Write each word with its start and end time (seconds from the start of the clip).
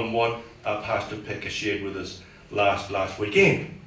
on 0.00 0.12
what 0.12 0.40
uh, 0.64 0.80
Pastor 0.80 1.16
Pekka 1.16 1.48
shared 1.48 1.82
with 1.82 1.96
us 1.96 2.22
last 2.50 2.90
last 2.90 3.18
weekend. 3.18 3.78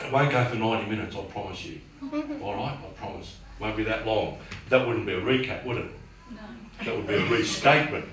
It 0.00 0.12
won't 0.12 0.30
go 0.30 0.44
for 0.44 0.56
90 0.56 0.88
minutes, 0.90 1.16
I 1.16 1.22
promise 1.24 1.64
you. 1.64 1.80
All 2.42 2.54
right, 2.54 2.76
I 2.76 2.86
promise. 2.96 3.36
Won't 3.60 3.76
be 3.76 3.84
that 3.84 4.06
long. 4.06 4.38
That 4.70 4.86
wouldn't 4.86 5.06
be 5.06 5.12
a 5.12 5.20
recap, 5.20 5.64
would 5.64 5.78
it? 5.78 5.86
No. 6.30 6.38
That 6.84 6.96
would 6.96 7.06
be 7.06 7.14
a 7.14 7.26
restatement. 7.26 8.04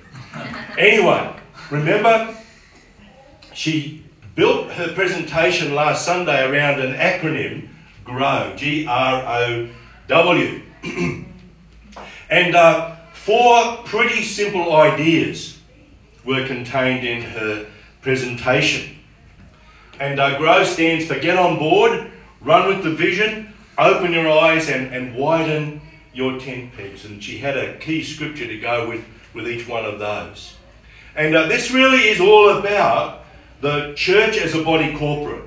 Anyway, 0.77 1.33
remember, 1.69 2.35
she 3.53 4.03
built 4.33 4.71
her 4.71 4.91
presentation 4.93 5.75
last 5.75 6.03
Sunday 6.03 6.49
around 6.49 6.81
an 6.81 6.95
acronym, 6.95 7.69
GROW, 8.03 8.55
G 8.55 8.87
R 8.87 9.23
O 9.23 9.69
W. 10.07 10.61
and 12.29 12.55
uh, 12.55 12.95
four 13.13 13.77
pretty 13.85 14.23
simple 14.23 14.75
ideas 14.75 15.54
were 16.25 16.45
contained 16.47 17.05
in 17.05 17.21
her 17.21 17.65
presentation. 18.01 18.97
And 19.99 20.19
uh, 20.19 20.37
GROW 20.37 20.63
stands 20.63 21.05
for 21.05 21.17
Get 21.19 21.37
On 21.37 21.57
Board, 21.57 22.11
Run 22.41 22.67
with 22.67 22.83
the 22.83 22.91
Vision, 22.91 23.53
Open 23.77 24.11
Your 24.11 24.29
Eyes, 24.29 24.69
and, 24.69 24.93
and 24.93 25.15
Widen 25.15 25.81
Your 26.13 26.39
Tent 26.39 26.73
Pegs. 26.75 27.05
And 27.05 27.23
she 27.23 27.37
had 27.37 27.57
a 27.57 27.77
key 27.77 28.03
scripture 28.03 28.47
to 28.47 28.59
go 28.59 28.89
with, 28.89 29.05
with 29.33 29.47
each 29.47 29.67
one 29.67 29.85
of 29.85 29.99
those. 29.99 30.55
And 31.15 31.35
uh, 31.35 31.47
this 31.47 31.71
really 31.71 32.09
is 32.09 32.19
all 32.19 32.57
about 32.57 33.23
the 33.61 33.93
church 33.95 34.37
as 34.37 34.53
a 34.53 34.63
body 34.63 34.95
corporate. 34.97 35.43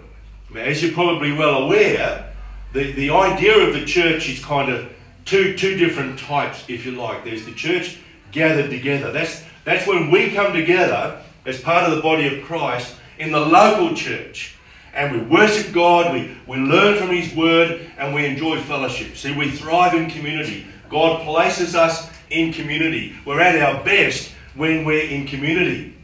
As 0.56 0.82
you're 0.82 0.92
probably 0.92 1.32
well 1.32 1.64
aware, 1.64 2.32
the, 2.72 2.92
the 2.92 3.10
idea 3.10 3.58
of 3.58 3.74
the 3.74 3.84
church 3.84 4.28
is 4.28 4.42
kind 4.42 4.72
of 4.72 4.90
two, 5.24 5.56
two 5.56 5.76
different 5.76 6.18
types, 6.18 6.64
if 6.68 6.86
you 6.86 6.92
like. 6.92 7.24
There's 7.24 7.44
the 7.44 7.52
church 7.52 7.98
gathered 8.32 8.70
together. 8.70 9.12
That's, 9.12 9.44
that's 9.68 9.86
when 9.86 10.10
we 10.10 10.30
come 10.30 10.52
together 10.52 11.22
as 11.44 11.60
part 11.60 11.84
of 11.84 11.94
the 11.94 12.02
body 12.02 12.26
of 12.26 12.44
Christ 12.44 12.94
in 13.18 13.32
the 13.32 13.40
local 13.40 13.94
church. 13.94 14.56
And 14.94 15.12
we 15.12 15.22
worship 15.28 15.72
God, 15.72 16.12
we, 16.12 16.36
we 16.46 16.56
learn 16.56 16.98
from 16.98 17.10
His 17.10 17.34
Word, 17.34 17.88
and 17.98 18.14
we 18.14 18.26
enjoy 18.26 18.60
fellowship. 18.62 19.16
See, 19.16 19.36
we 19.36 19.50
thrive 19.50 19.94
in 19.94 20.10
community. 20.10 20.66
God 20.88 21.22
places 21.24 21.74
us 21.74 22.10
in 22.30 22.52
community. 22.52 23.14
We're 23.24 23.40
at 23.40 23.60
our 23.60 23.84
best 23.84 24.32
when 24.54 24.84
we're 24.84 25.06
in 25.06 25.26
community. 25.26 25.96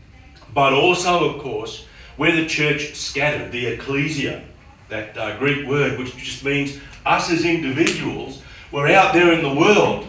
But 0.53 0.73
also, 0.73 1.31
of 1.31 1.43
course, 1.43 1.87
we're 2.17 2.37
the 2.37 2.47
church 2.47 2.95
scattered, 2.95 3.51
the 3.51 3.67
ecclesia, 3.67 4.45
that 4.89 5.17
uh, 5.17 5.39
Greek 5.39 5.67
word, 5.67 5.99
which 5.99 6.17
just 6.17 6.45
means 6.45 6.79
us 7.05 7.31
as 7.31 7.45
individuals. 7.45 8.43
We're 8.71 8.93
out 8.93 9.13
there 9.13 9.33
in 9.33 9.43
the 9.43 9.55
world. 9.55 10.07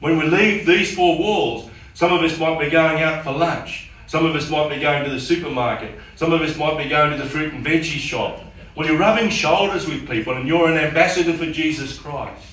When 0.00 0.18
we 0.18 0.26
leave 0.26 0.66
these 0.66 0.94
four 0.94 1.18
walls, 1.18 1.70
some 1.94 2.12
of 2.12 2.22
us 2.22 2.38
might 2.38 2.58
be 2.58 2.70
going 2.70 3.02
out 3.02 3.24
for 3.24 3.32
lunch. 3.32 3.90
Some 4.06 4.26
of 4.26 4.34
us 4.34 4.50
might 4.50 4.68
be 4.68 4.80
going 4.80 5.04
to 5.04 5.10
the 5.10 5.20
supermarket. 5.20 5.98
Some 6.16 6.32
of 6.32 6.42
us 6.42 6.56
might 6.56 6.76
be 6.76 6.88
going 6.88 7.12
to 7.12 7.16
the 7.16 7.28
fruit 7.28 7.54
and 7.54 7.64
veggie 7.64 7.98
shop. 7.98 8.44
Well, 8.74 8.86
you're 8.86 8.98
rubbing 8.98 9.30
shoulders 9.30 9.86
with 9.86 10.08
people 10.08 10.34
and 10.34 10.48
you're 10.48 10.68
an 10.68 10.78
ambassador 10.78 11.32
for 11.34 11.46
Jesus 11.46 11.98
Christ. 11.98 12.44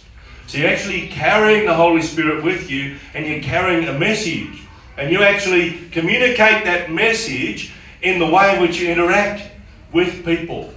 So 0.48 0.58
you're 0.58 0.70
actually 0.70 1.08
carrying 1.08 1.66
the 1.66 1.74
Holy 1.74 2.02
Spirit 2.02 2.44
with 2.44 2.70
you 2.70 2.98
and 3.14 3.26
you're 3.26 3.42
carrying 3.42 3.88
a 3.88 3.98
message. 3.98 4.64
And 4.98 5.12
you 5.12 5.24
actually 5.24 5.90
communicate 5.92 6.66
that 6.66 6.92
message 6.92 7.72
in 8.02 8.20
the 8.20 8.26
way 8.26 8.56
in 8.56 8.62
which 8.62 8.80
you 8.80 8.90
interact 8.90 9.50
with 9.94 10.26
people. 10.26 10.74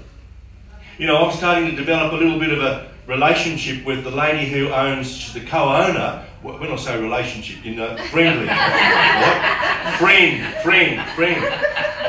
You 0.98 1.06
know, 1.06 1.24
I'm 1.24 1.36
starting 1.36 1.70
to 1.70 1.74
develop 1.74 2.12
a 2.12 2.16
little 2.16 2.38
bit 2.38 2.52
of 2.52 2.60
a 2.60 2.92
relationship 3.06 3.84
with 3.84 4.04
the 4.04 4.10
lady 4.10 4.48
who 4.48 4.68
owns, 4.68 5.32
the 5.32 5.40
co-owner. 5.40 6.24
When 6.42 6.72
I 6.72 6.76
say 6.76 7.00
relationship, 7.00 7.64
you 7.64 7.76
know, 7.76 7.96
friendly. 8.10 8.46
what? 8.46 9.94
Friend, 9.98 10.54
friend, 10.62 11.08
friend. 11.10 11.40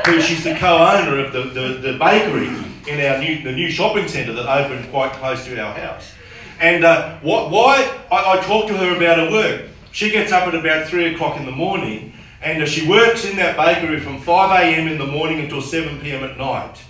Who 0.06 0.20
she's 0.20 0.42
the 0.42 0.54
co-owner 0.56 1.24
of 1.24 1.32
the, 1.32 1.42
the, 1.42 1.92
the 1.92 1.98
bakery 1.98 2.48
in 2.86 3.00
our 3.00 3.18
new 3.18 3.42
the 3.42 3.52
new 3.52 3.70
shopping 3.70 4.08
centre 4.08 4.32
that 4.32 4.46
opened 4.46 4.90
quite 4.90 5.12
close 5.12 5.44
to 5.44 5.58
our 5.60 5.74
house. 5.74 6.12
And 6.60 6.84
uh, 6.84 7.18
what, 7.20 7.50
why 7.50 7.98
I, 8.10 8.38
I 8.38 8.40
talked 8.42 8.68
to 8.68 8.76
her 8.76 8.96
about 8.96 9.18
her 9.18 9.30
work. 9.30 9.68
She 9.92 10.10
gets 10.10 10.32
up 10.32 10.48
at 10.48 10.54
about 10.54 10.88
three 10.88 11.14
o'clock 11.14 11.36
in 11.38 11.46
the 11.46 11.52
morning, 11.52 12.12
and 12.42 12.60
uh, 12.60 12.66
she 12.66 12.88
works 12.88 13.24
in 13.24 13.36
that 13.36 13.56
bakery 13.56 14.00
from 14.00 14.20
5 14.20 14.60
a.m. 14.60 14.88
in 14.88 14.98
the 14.98 15.06
morning 15.06 15.40
until 15.40 15.62
7 15.62 16.00
p.m. 16.00 16.24
at 16.24 16.36
night. 16.36 16.82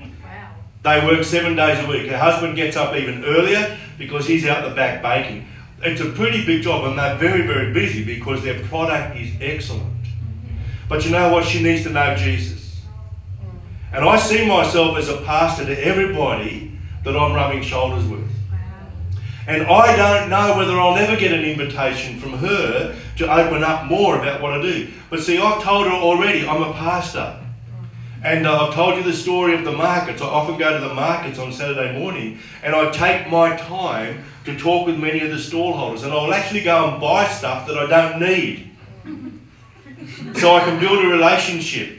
Wow. 0.00 0.54
They 0.82 1.06
work 1.06 1.22
seven 1.22 1.54
days 1.54 1.82
a 1.84 1.88
week. 1.88 2.08
Her 2.08 2.18
husband 2.18 2.56
gets 2.56 2.76
up 2.76 2.96
even 2.96 3.24
earlier 3.24 3.78
because 3.96 4.26
he's 4.26 4.44
out 4.44 4.68
the 4.68 4.74
back 4.74 5.00
baking. 5.00 5.46
It's 5.82 6.00
a 6.00 6.10
pretty 6.10 6.44
big 6.44 6.62
job, 6.62 6.84
and 6.84 6.98
they're 6.98 7.16
very, 7.16 7.46
very 7.46 7.72
busy 7.72 8.04
because 8.04 8.42
their 8.42 8.60
product 8.64 9.16
is 9.16 9.32
excellent. 9.40 9.86
But 10.88 11.04
you 11.04 11.10
know 11.10 11.32
what? 11.32 11.44
She 11.44 11.62
needs 11.62 11.84
to 11.84 11.90
know 11.90 12.14
Jesus. 12.16 12.82
And 13.92 14.04
I 14.04 14.18
see 14.18 14.46
myself 14.46 14.98
as 14.98 15.08
a 15.08 15.22
pastor 15.22 15.64
to 15.64 15.84
everybody 15.84 16.78
that 17.04 17.16
I'm 17.16 17.32
rubbing 17.32 17.62
shoulders 17.62 18.04
with. 18.06 18.28
And 19.46 19.62
I 19.64 19.96
don't 19.96 20.30
know 20.30 20.56
whether 20.56 20.78
I'll 20.78 20.96
ever 20.96 21.16
get 21.16 21.32
an 21.32 21.44
invitation 21.44 22.20
from 22.20 22.34
her 22.34 22.94
to 23.16 23.32
open 23.32 23.64
up 23.64 23.86
more 23.86 24.16
about 24.16 24.42
what 24.42 24.52
I 24.52 24.62
do. 24.62 24.88
But 25.08 25.20
see, 25.20 25.38
I've 25.38 25.62
told 25.62 25.86
her 25.86 25.92
already 25.92 26.46
I'm 26.46 26.62
a 26.62 26.72
pastor. 26.74 27.36
And 28.22 28.46
uh, 28.46 28.66
I've 28.66 28.74
told 28.74 28.96
you 28.96 29.02
the 29.02 29.14
story 29.14 29.54
of 29.54 29.64
the 29.64 29.72
markets. 29.72 30.20
I 30.20 30.26
often 30.26 30.58
go 30.58 30.78
to 30.78 30.86
the 30.86 30.94
markets 30.94 31.38
on 31.38 31.52
Saturday 31.52 31.98
morning 31.98 32.38
and 32.62 32.74
I 32.74 32.90
take 32.90 33.30
my 33.30 33.56
time 33.56 34.22
to 34.44 34.58
talk 34.58 34.86
with 34.86 34.98
many 34.98 35.20
of 35.20 35.30
the 35.30 35.36
stallholders. 35.36 36.02
And 36.02 36.12
I'll 36.12 36.32
actually 36.32 36.62
go 36.62 36.90
and 36.90 37.00
buy 37.00 37.26
stuff 37.28 37.66
that 37.66 37.76
I 37.76 37.86
don't 37.86 38.20
need. 38.20 38.70
So 40.36 40.54
I 40.54 40.60
can 40.60 40.80
build 40.80 41.04
a 41.04 41.08
relationship 41.08 41.98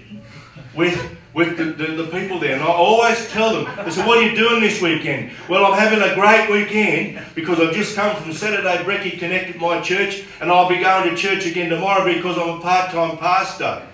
with 0.76 1.18
with 1.34 1.58
the, 1.58 1.64
the, 1.64 2.04
the, 2.04 2.08
people 2.08 2.40
there. 2.40 2.56
And 2.56 2.62
I 2.62 2.68
always 2.68 3.30
tell 3.30 3.54
them, 3.54 3.66
I 3.80 3.90
said, 3.90 4.06
what 4.06 4.18
are 4.18 4.22
you 4.22 4.36
doing 4.36 4.60
this 4.60 4.82
weekend? 4.82 5.32
Well, 5.48 5.66
I'm 5.66 5.80
having 5.80 6.02
a 6.02 6.14
great 6.14 6.50
weekend 6.50 7.26
because 7.36 7.60
I've 7.60 7.74
just 7.74 7.96
come 7.96 8.14
from 8.22 8.34
Saturday 8.34 8.84
Brekkie 8.84 9.18
Connect 9.18 9.50
at 9.50 9.58
my 9.58 9.80
church 9.80 10.26
and 10.42 10.52
I'll 10.52 10.68
be 10.68 10.80
going 10.80 11.10
to 11.10 11.16
church 11.16 11.46
again 11.46 11.70
tomorrow 11.70 12.04
because 12.04 12.38
I'm 12.38 12.58
a 12.58 12.60
part-time 12.60 13.18
pastor. 13.18 13.88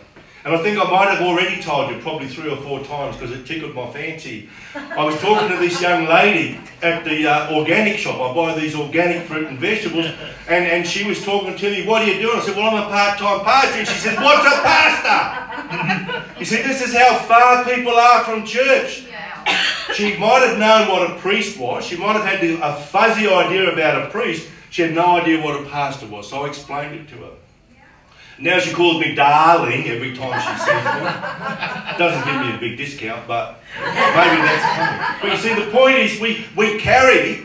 And 0.47 0.55
I 0.55 0.63
think 0.63 0.79
I 0.79 0.89
might 0.89 1.09
have 1.09 1.21
already 1.21 1.61
told 1.61 1.91
you 1.91 1.99
probably 1.99 2.29
three 2.29 2.49
or 2.49 2.55
four 2.55 2.81
times 2.85 3.17
because 3.17 3.37
it 3.37 3.45
tickled 3.45 3.75
my 3.75 3.91
fancy. 3.91 4.47
I 4.73 5.03
was 5.03 5.19
talking 5.19 5.49
to 5.49 5.57
this 5.57 5.81
young 5.81 6.05
lady 6.05 6.57
at 6.81 7.03
the 7.03 7.27
uh, 7.27 7.53
organic 7.53 7.97
shop. 7.97 8.21
I 8.21 8.33
buy 8.33 8.57
these 8.57 8.73
organic 8.73 9.27
fruit 9.27 9.47
and 9.47 9.59
vegetables. 9.59 10.05
And, 10.47 10.65
and 10.65 10.87
she 10.87 11.05
was 11.05 11.21
talking 11.25 11.57
to 11.57 11.69
me, 11.69 11.85
what 11.85 12.01
are 12.01 12.05
you 12.05 12.21
doing? 12.21 12.37
I 12.37 12.41
said, 12.45 12.55
well, 12.55 12.73
I'm 12.73 12.81
a 12.81 12.89
part-time 12.89 13.43
pastor. 13.43 13.79
And 13.79 13.87
she 13.89 13.95
said, 13.95 14.17
what's 14.23 14.47
a 14.47 14.61
pastor? 14.61 16.39
you 16.39 16.45
see, 16.45 16.61
this 16.61 16.81
is 16.81 16.95
how 16.95 17.17
far 17.17 17.65
people 17.65 17.95
are 17.95 18.23
from 18.23 18.45
church. 18.45 19.05
She 19.95 20.15
might 20.15 20.47
have 20.47 20.57
known 20.57 20.87
what 20.87 21.11
a 21.11 21.15
priest 21.15 21.59
was. 21.59 21.83
She 21.83 21.97
might 21.97 22.13
have 22.13 22.23
had 22.23 22.41
a 22.41 22.73
fuzzy 22.83 23.27
idea 23.27 23.73
about 23.73 24.01
a 24.01 24.09
priest. 24.09 24.47
She 24.69 24.83
had 24.83 24.93
no 24.93 25.17
idea 25.17 25.43
what 25.43 25.61
a 25.61 25.65
pastor 25.65 26.07
was. 26.07 26.29
So 26.29 26.45
I 26.45 26.47
explained 26.47 26.95
it 26.95 27.09
to 27.09 27.15
her. 27.15 27.31
Now 28.39 28.59
she 28.59 28.71
calls 28.71 28.99
me 29.01 29.15
darling 29.15 29.87
every 29.87 30.15
time 30.15 30.39
she 30.39 30.59
sees 30.59 30.67
me. 30.67 31.97
Doesn't 31.97 32.25
give 32.25 32.41
me 32.41 32.55
a 32.55 32.59
big 32.59 32.77
discount, 32.77 33.27
but 33.27 33.59
maybe 33.79 34.41
that's 34.41 34.75
coming. 34.75 35.21
But 35.21 35.31
you 35.31 35.37
see, 35.37 35.65
the 35.65 35.71
point 35.71 35.97
is 35.97 36.19
we, 36.19 36.45
we 36.55 36.79
carry 36.79 37.37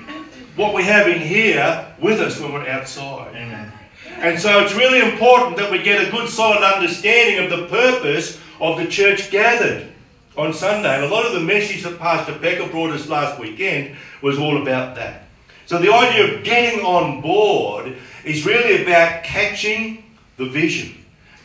what 0.54 0.74
we 0.74 0.82
have 0.82 1.08
in 1.08 1.20
here 1.20 1.86
with 2.00 2.20
us 2.20 2.38
when 2.38 2.52
we're 2.52 2.68
outside. 2.68 3.28
Amen. 3.34 3.72
And 4.18 4.38
so 4.38 4.60
it's 4.60 4.74
really 4.74 5.00
important 5.00 5.56
that 5.56 5.70
we 5.70 5.82
get 5.82 6.06
a 6.06 6.10
good 6.10 6.28
solid 6.28 6.62
understanding 6.62 7.42
of 7.42 7.50
the 7.50 7.66
purpose 7.68 8.38
of 8.60 8.76
the 8.76 8.86
church 8.86 9.30
gathered 9.30 9.90
on 10.36 10.52
Sunday. 10.52 10.94
And 10.94 11.04
a 11.04 11.08
lot 11.08 11.24
of 11.24 11.32
the 11.32 11.40
message 11.40 11.82
that 11.84 11.98
Pastor 11.98 12.34
Pekka 12.34 12.70
brought 12.70 12.90
us 12.90 13.08
last 13.08 13.40
weekend 13.40 13.96
was 14.20 14.38
all 14.38 14.60
about 14.60 14.94
that. 14.96 15.24
So 15.66 15.78
the 15.78 15.92
idea 15.92 16.36
of 16.36 16.44
getting 16.44 16.84
on 16.84 17.22
board 17.22 17.96
is 18.24 18.44
really 18.44 18.82
about 18.82 19.24
catching 19.24 20.01
the 20.44 20.50
vision. 20.50 20.94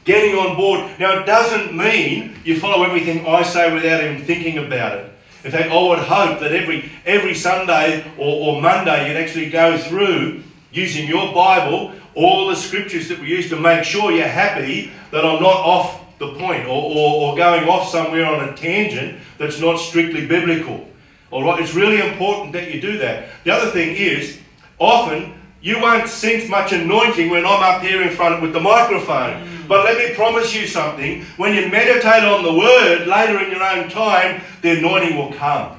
Getting 0.04 0.36
on 0.36 0.56
board. 0.56 0.90
Now, 1.00 1.20
it 1.20 1.26
doesn't 1.26 1.76
mean 1.76 2.36
you 2.44 2.60
follow 2.60 2.84
everything 2.84 3.28
I 3.28 3.44
say 3.44 3.74
without 3.74 4.04
even 4.04 4.24
thinking 4.24 4.58
about 4.58 4.98
it. 4.98 5.14
In 5.44 5.52
fact, 5.52 5.70
I 5.70 5.82
would 5.82 6.00
hope 6.00 6.40
that 6.40 6.52
every, 6.52 6.90
every 7.06 7.36
Sunday 7.36 8.04
or, 8.18 8.56
or 8.56 8.62
Monday 8.62 9.08
you'd 9.08 9.18
actually 9.18 9.50
go 9.50 9.78
through 9.78 10.44
using 10.72 11.08
your 11.08 11.34
Bible 11.34 11.94
all 12.16 12.48
the 12.48 12.56
scriptures 12.56 13.08
that 13.10 13.20
we 13.20 13.28
use 13.28 13.50
to 13.50 13.60
make 13.60 13.84
sure 13.84 14.12
you're 14.12 14.28
happy 14.28 14.92
that 15.12 15.24
I'm 15.24 15.42
not 15.42 15.58
off 15.58 16.04
the 16.18 16.34
point 16.34 16.66
or, 16.66 16.70
or, 16.70 17.32
or 17.32 17.38
going 17.38 17.70
off 17.70 17.90
somewhere 17.90 18.26
on 18.26 18.50
a 18.50 18.58
tangent 18.58 19.20
that's 19.38 19.60
not 19.60 19.78
strictly 19.78 20.26
biblical. 20.26 20.88
All 21.30 21.44
right, 21.44 21.62
it's 21.62 21.76
really 21.76 22.00
important 22.00 22.54
that 22.54 22.74
you 22.74 22.82
do 22.82 22.98
that. 22.98 23.30
The 23.44 23.52
other 23.52 23.70
thing 23.70 23.96
is, 23.96 24.40
often 24.80 25.37
you 25.68 25.82
won't 25.82 26.08
sense 26.08 26.48
much 26.50 26.72
anointing 26.72 27.30
when 27.30 27.46
I'm 27.46 27.62
up 27.62 27.82
here 27.82 28.02
in 28.02 28.10
front 28.16 28.42
with 28.42 28.54
the 28.54 28.60
microphone. 28.62 29.34
Mm. 29.34 29.68
But 29.68 29.84
let 29.84 29.98
me 29.98 30.16
promise 30.16 30.56
you 30.56 30.66
something. 30.66 31.24
When 31.36 31.54
you 31.54 31.68
meditate 31.70 32.24
on 32.24 32.42
the 32.42 32.54
word 32.54 33.06
later 33.06 33.44
in 33.44 33.52
your 33.52 33.62
own 33.62 33.90
time, 33.90 34.42
the 34.62 34.78
anointing 34.78 35.18
will 35.18 35.34
come. 35.34 35.78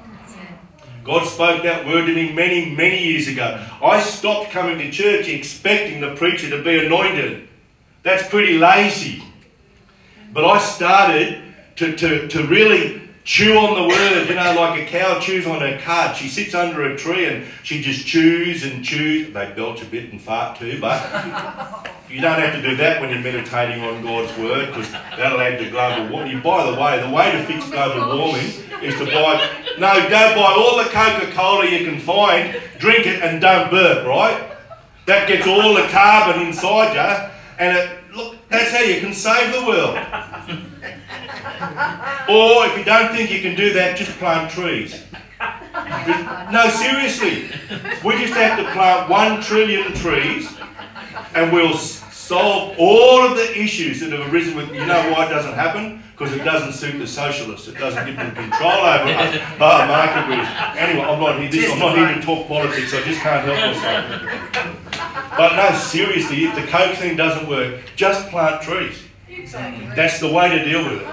God 1.04 1.26
spoke 1.26 1.62
that 1.62 1.86
word 1.86 2.04
to 2.04 2.14
me 2.14 2.34
many, 2.34 2.70
many 2.70 3.02
years 3.02 3.28
ago. 3.28 3.64
I 3.82 4.02
stopped 4.02 4.50
coming 4.50 4.76
to 4.76 4.90
church 4.90 5.26
expecting 5.26 6.02
the 6.02 6.14
preacher 6.16 6.50
to 6.50 6.62
be 6.62 6.84
anointed. 6.84 7.48
That's 8.02 8.28
pretty 8.28 8.58
lazy. 8.58 9.24
But 10.34 10.44
I 10.44 10.58
started 10.58 11.42
to, 11.76 11.96
to, 11.96 12.28
to 12.28 12.46
really 12.46 13.07
chew 13.28 13.58
on 13.58 13.74
the 13.74 13.86
word, 13.86 14.26
you 14.26 14.34
know, 14.34 14.54
like 14.54 14.80
a 14.80 14.86
cow 14.86 15.20
chews 15.20 15.46
on 15.46 15.60
her 15.60 15.78
cud. 15.80 16.16
She 16.16 16.28
sits 16.28 16.54
under 16.54 16.90
a 16.90 16.96
tree 16.96 17.26
and 17.26 17.44
she 17.62 17.82
just 17.82 18.06
chews 18.06 18.64
and 18.64 18.82
chews. 18.82 19.34
They 19.34 19.52
belch 19.54 19.82
a 19.82 19.84
bit 19.84 20.10
and 20.10 20.18
fart 20.18 20.58
too, 20.58 20.80
but 20.80 20.98
you 22.08 22.22
don't 22.22 22.40
have 22.40 22.54
to 22.54 22.62
do 22.62 22.74
that 22.76 23.02
when 23.02 23.10
you're 23.10 23.20
meditating 23.20 23.84
on 23.84 24.02
God's 24.02 24.34
word 24.38 24.68
because 24.68 24.90
that'll 24.90 25.42
add 25.42 25.58
to 25.58 25.68
global 25.68 26.10
warming. 26.10 26.40
By 26.40 26.70
the 26.70 26.80
way, 26.80 27.02
the 27.06 27.14
way 27.14 27.32
to 27.32 27.44
fix 27.44 27.66
oh 27.66 27.70
global 27.70 28.16
warming 28.16 28.46
is 28.82 28.94
to 28.94 29.04
buy, 29.04 29.46
no, 29.78 30.08
go 30.08 30.34
buy 30.34 30.54
all 30.56 30.78
the 30.78 30.88
Coca 30.88 31.30
Cola 31.32 31.66
you 31.66 31.84
can 31.84 32.00
find, 32.00 32.58
drink 32.78 33.06
it 33.06 33.22
and 33.22 33.42
don't 33.42 33.70
burp, 33.70 34.06
right? 34.06 34.52
That 35.04 35.28
gets 35.28 35.46
all 35.46 35.74
the 35.74 35.86
carbon 35.88 36.46
inside 36.46 36.94
you 36.94 37.30
and 37.58 37.76
it, 37.76 38.16
look, 38.16 38.36
that's 38.48 38.70
how 38.70 38.80
you 38.80 39.00
can 39.00 39.12
save 39.12 39.52
the 39.52 39.66
world. 39.66 39.98
Or 42.28 42.66
if 42.66 42.76
you 42.76 42.84
don't 42.84 43.14
think 43.14 43.30
you 43.30 43.40
can 43.40 43.54
do 43.54 43.72
that, 43.74 43.96
just 43.96 44.10
plant 44.18 44.50
trees. 44.50 45.02
No, 46.50 46.68
seriously. 46.68 47.50
We 48.04 48.16
just 48.18 48.34
have 48.34 48.58
to 48.58 48.64
plant 48.72 49.08
one 49.08 49.40
trillion 49.40 49.92
trees 49.92 50.50
and 51.34 51.52
we'll 51.52 51.76
solve 51.76 52.74
all 52.78 53.24
of 53.24 53.36
the 53.36 53.56
issues 53.56 54.00
that 54.00 54.10
have 54.12 54.32
arisen 54.32 54.56
with. 54.56 54.74
You 54.74 54.86
know 54.86 55.12
why 55.12 55.26
it 55.26 55.28
doesn't 55.28 55.52
happen? 55.52 56.02
Because 56.12 56.34
it 56.34 56.42
doesn't 56.42 56.72
suit 56.72 56.98
the 56.98 57.06
socialists. 57.06 57.68
It 57.68 57.76
doesn't 57.76 58.04
give 58.06 58.16
them 58.16 58.34
control 58.34 58.72
over 58.72 59.08
us. 59.08 59.38
Oh, 59.60 59.86
market 59.86 60.26
rules. 60.26 60.48
Anyway, 60.76 61.04
I'm 61.04 61.20
not 61.20 61.38
here. 61.38 61.50
This, 61.50 61.70
I'm 61.70 61.78
not 61.78 61.96
here 61.96 62.14
to 62.14 62.20
talk 62.20 62.48
politics. 62.48 62.92
I 62.92 63.02
just 63.02 63.20
can't 63.20 63.44
help 63.46 63.76
myself. 63.76 65.36
But 65.36 65.54
no, 65.54 65.78
seriously, 65.78 66.44
if 66.44 66.54
the 66.56 66.62
coke 66.62 66.96
thing 66.96 67.16
doesn't 67.16 67.48
work, 67.48 67.80
just 67.94 68.28
plant 68.30 68.62
trees. 68.62 69.04
Exactly. 69.28 69.86
That's 69.94 70.18
the 70.18 70.32
way 70.32 70.48
to 70.48 70.64
deal 70.64 70.82
with 70.82 71.02
it 71.02 71.08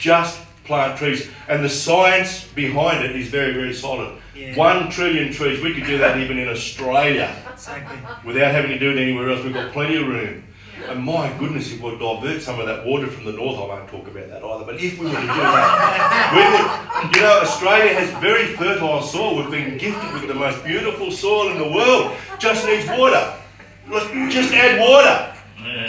just 0.00 0.40
plant 0.64 0.98
trees. 0.98 1.28
And 1.48 1.62
the 1.62 1.68
science 1.68 2.48
behind 2.48 3.04
it 3.04 3.14
is 3.14 3.28
very, 3.28 3.52
very 3.52 3.74
solid. 3.74 4.16
Yeah. 4.34 4.56
One 4.56 4.90
trillion 4.90 5.32
trees. 5.32 5.62
We 5.62 5.74
could 5.74 5.84
do 5.84 5.98
that 5.98 6.18
even 6.18 6.38
in 6.38 6.48
Australia 6.48 7.34
exactly. 7.52 7.98
without 8.24 8.52
having 8.52 8.70
to 8.70 8.78
do 8.78 8.90
it 8.90 8.98
anywhere 8.98 9.30
else. 9.30 9.44
We've 9.44 9.54
got 9.54 9.72
plenty 9.72 9.96
of 9.96 10.08
room. 10.08 10.44
And 10.88 11.04
my 11.04 11.30
goodness, 11.38 11.70
it 11.72 11.80
would 11.82 11.98
divert 11.98 12.40
some 12.40 12.58
of 12.58 12.66
that 12.66 12.86
water 12.86 13.06
from 13.06 13.26
the 13.26 13.32
north. 13.32 13.58
I 13.58 13.66
won't 13.66 13.88
talk 13.90 14.08
about 14.08 14.28
that 14.28 14.42
either. 14.42 14.64
But 14.64 14.80
if 14.80 14.98
we 14.98 15.06
were 15.06 15.12
to 15.12 15.20
do 15.20 15.26
that, 15.26 16.32
we 16.32 16.42
would. 16.50 17.16
You 17.16 17.22
know, 17.22 17.40
Australia 17.42 17.92
has 17.92 18.10
very 18.20 18.46
fertile 18.56 19.02
soil. 19.02 19.36
We've 19.36 19.50
been 19.50 19.76
gifted 19.76 20.12
with 20.14 20.26
the 20.26 20.34
most 20.34 20.64
beautiful 20.64 21.10
soil 21.10 21.50
in 21.50 21.58
the 21.58 21.68
world. 21.70 22.16
Just 22.38 22.64
needs 22.64 22.88
water. 22.88 23.34
Just 24.30 24.54
add 24.54 24.80
water. 24.80 25.29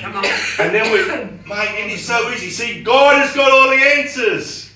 Come 0.02 0.16
on. 0.16 0.26
And 0.60 0.74
then 0.76 0.92
we, 0.92 1.06
mate, 1.50 1.86
it 1.86 1.92
is 1.92 2.06
so 2.06 2.30
easy. 2.32 2.50
See, 2.50 2.84
God 2.84 3.22
has 3.22 3.34
got 3.36 3.52
all 3.52 3.70
the 3.70 3.84
answers. 3.98 4.72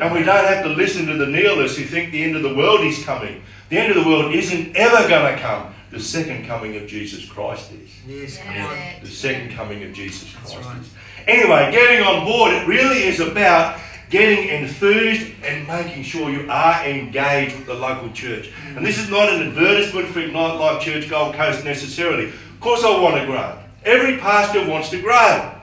And 0.00 0.12
we 0.12 0.22
don't 0.22 0.44
have 0.44 0.64
to 0.64 0.70
listen 0.70 1.06
to 1.06 1.18
the 1.18 1.26
nihilists 1.26 1.76
who 1.76 1.84
think 1.84 2.12
the 2.12 2.22
end 2.22 2.34
of 2.36 2.42
the 2.42 2.54
world 2.54 2.80
is 2.80 3.04
coming. 3.04 3.42
The 3.68 3.78
end 3.78 3.94
of 3.94 4.02
the 4.02 4.08
world 4.08 4.34
isn't 4.34 4.74
ever 4.76 5.08
going 5.08 5.34
to 5.34 5.40
come. 5.40 5.74
The 5.90 6.00
second 6.00 6.46
coming 6.46 6.76
of 6.76 6.86
Jesus 6.86 7.26
Christ 7.28 7.72
is. 7.72 7.90
Yes, 8.06 8.38
yeah. 8.38 8.98
The 9.02 9.10
second 9.10 9.52
coming 9.52 9.82
of 9.84 9.92
Jesus 9.92 10.34
Christ 10.34 10.56
right. 10.56 10.80
is. 10.80 10.90
Anyway, 11.26 11.70
getting 11.70 12.02
on 12.02 12.24
board, 12.24 12.54
it 12.54 12.66
really 12.66 13.02
is 13.02 13.20
about 13.20 13.78
getting 14.08 14.48
enthused 14.48 15.30
and 15.44 15.66
making 15.66 16.02
sure 16.02 16.30
you 16.30 16.50
are 16.50 16.84
engaged 16.86 17.56
with 17.56 17.66
the 17.66 17.74
local 17.74 18.10
church. 18.12 18.50
And 18.74 18.84
this 18.84 18.98
is 18.98 19.10
not 19.10 19.28
an 19.28 19.48
advertisement 19.48 20.08
for 20.08 20.20
Ignite 20.20 20.58
Life 20.58 20.82
Church 20.82 21.08
Gold 21.08 21.34
Coast 21.34 21.64
necessarily. 21.64 22.28
Of 22.28 22.60
course, 22.60 22.84
I 22.84 22.98
want 23.00 23.16
to 23.16 23.26
grow. 23.26 23.58
Every 23.84 24.18
pastor 24.18 24.68
wants 24.68 24.90
to 24.90 25.00
grow. 25.00 25.54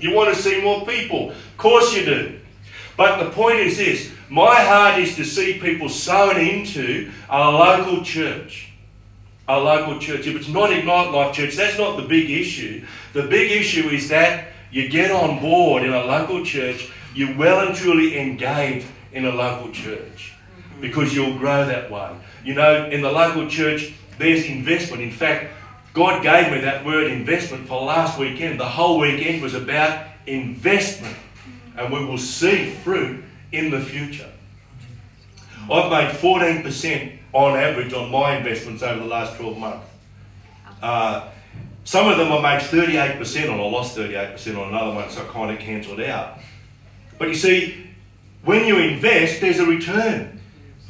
You 0.00 0.12
want 0.12 0.34
to 0.34 0.40
see 0.40 0.60
more 0.60 0.84
people. 0.86 1.30
Of 1.30 1.56
course 1.56 1.94
you 1.94 2.04
do. 2.04 2.40
But 2.96 3.22
the 3.22 3.30
point 3.30 3.60
is 3.60 3.76
this 3.78 4.10
my 4.28 4.56
heart 4.56 5.00
is 5.00 5.16
to 5.16 5.24
see 5.24 5.58
people 5.58 5.88
sown 5.88 6.36
into 6.36 7.10
a 7.30 7.50
local 7.50 8.02
church. 8.02 8.72
A 9.48 9.58
local 9.58 9.98
church. 9.98 10.26
If 10.26 10.36
it's 10.36 10.48
not 10.48 10.72
Ignite 10.72 11.10
Life 11.12 11.34
Church, 11.34 11.56
that's 11.56 11.78
not 11.78 11.96
the 11.96 12.02
big 12.02 12.30
issue. 12.30 12.84
The 13.14 13.22
big 13.22 13.50
issue 13.50 13.88
is 13.88 14.08
that 14.10 14.48
you 14.70 14.90
get 14.90 15.10
on 15.10 15.40
board 15.40 15.84
in 15.84 15.92
a 15.92 16.04
local 16.04 16.44
church, 16.44 16.90
you're 17.14 17.34
well 17.36 17.66
and 17.66 17.74
truly 17.74 18.18
engaged 18.18 18.86
in 19.12 19.24
a 19.24 19.30
local 19.30 19.72
church 19.72 20.34
because 20.80 21.14
you'll 21.14 21.38
grow 21.38 21.64
that 21.64 21.90
way. 21.90 22.14
You 22.44 22.54
know, 22.54 22.86
in 22.90 23.00
the 23.00 23.10
local 23.10 23.48
church, 23.48 23.94
there's 24.18 24.44
investment. 24.44 25.02
In 25.02 25.10
fact, 25.10 25.52
God 25.92 26.22
gave 26.22 26.52
me 26.52 26.60
that 26.60 26.84
word 26.84 27.10
investment 27.10 27.66
for 27.66 27.82
last 27.82 28.18
weekend. 28.18 28.60
The 28.60 28.68
whole 28.68 28.98
weekend 28.98 29.42
was 29.42 29.54
about 29.54 30.06
investment, 30.26 31.16
and 31.76 31.92
we 31.92 32.04
will 32.04 32.18
see 32.18 32.70
fruit 32.70 33.24
in 33.52 33.70
the 33.70 33.80
future. 33.80 34.30
I've 35.70 35.90
made 35.90 36.14
14% 36.14 37.18
on 37.32 37.56
average 37.56 37.92
on 37.92 38.10
my 38.10 38.36
investments 38.36 38.82
over 38.82 39.00
the 39.00 39.06
last 39.06 39.36
12 39.36 39.58
months. 39.58 39.86
Uh, 40.80 41.28
some 41.84 42.08
of 42.08 42.18
them 42.18 42.32
I 42.32 42.42
made 42.42 42.62
38% 42.62 43.52
on, 43.52 43.60
I 43.60 43.62
lost 43.62 43.96
38% 43.96 44.58
on 44.58 44.68
another 44.68 44.94
one, 44.94 45.10
so 45.10 45.22
I 45.22 45.32
kind 45.32 45.50
of 45.50 45.58
cancelled 45.58 46.00
out. 46.00 46.38
But 47.18 47.28
you 47.28 47.34
see, 47.34 47.86
when 48.44 48.66
you 48.66 48.78
invest, 48.78 49.40
there's 49.40 49.58
a 49.58 49.66
return. 49.66 50.40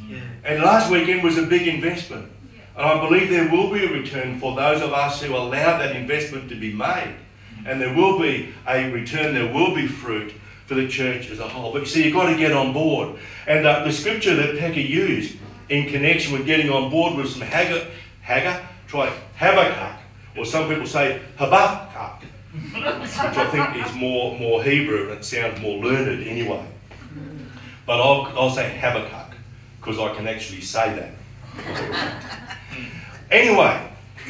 Yeah. 0.07 0.19
And 0.43 0.63
last 0.63 0.91
weekend 0.91 1.23
was 1.23 1.37
a 1.37 1.43
big 1.43 1.67
investment. 1.67 2.31
And 2.79 2.87
I 2.87 3.05
believe 3.05 3.29
there 3.29 3.49
will 3.49 3.69
be 3.69 3.83
a 3.83 3.91
return 3.91 4.39
for 4.39 4.55
those 4.55 4.81
of 4.81 4.93
us 4.93 5.21
who 5.21 5.35
allow 5.35 5.77
that 5.77 5.97
investment 5.97 6.47
to 6.47 6.55
be 6.55 6.71
made. 6.71 7.13
And 7.65 7.81
there 7.81 7.93
will 7.93 8.17
be 8.17 8.53
a 8.65 8.89
return, 8.89 9.33
there 9.33 9.53
will 9.53 9.75
be 9.75 9.85
fruit 9.85 10.33
for 10.65 10.75
the 10.75 10.87
church 10.87 11.29
as 11.29 11.39
a 11.39 11.47
whole. 11.49 11.73
But 11.73 11.81
you 11.81 11.87
see, 11.87 12.05
you've 12.05 12.13
got 12.13 12.29
to 12.29 12.37
get 12.37 12.53
on 12.53 12.71
board. 12.71 13.19
And 13.47 13.67
uh, 13.67 13.83
the 13.83 13.91
scripture 13.91 14.33
that 14.33 14.55
Pekka 14.55 14.87
used 14.87 15.35
in 15.67 15.89
connection 15.89 16.31
with 16.31 16.45
getting 16.45 16.69
on 16.69 16.89
board 16.89 17.17
was 17.17 17.33
from 17.33 17.41
Haggai, 17.41 17.85
Haggai, 18.21 18.63
try 18.87 19.09
Habakkuk, 19.35 19.99
or 20.37 20.45
some 20.45 20.69
people 20.69 20.87
say 20.87 21.21
Habakkuk, 21.35 22.23
which 22.53 23.13
I 23.13 23.47
think 23.51 23.85
is 23.85 23.93
more, 23.93 24.39
more 24.39 24.63
Hebrew 24.63 25.09
and 25.09 25.19
it 25.19 25.25
sounds 25.25 25.59
more 25.59 25.83
learned 25.83 26.25
anyway. 26.25 26.65
But 27.85 27.99
I'll, 27.99 28.31
I'll 28.39 28.49
say 28.49 28.69
Habakkuk 28.79 29.37
because 29.81 29.99
I 29.99 30.15
can 30.15 30.29
actually 30.29 30.61
say 30.61 31.11
that. 31.57 32.45
Anyway, 33.31 33.87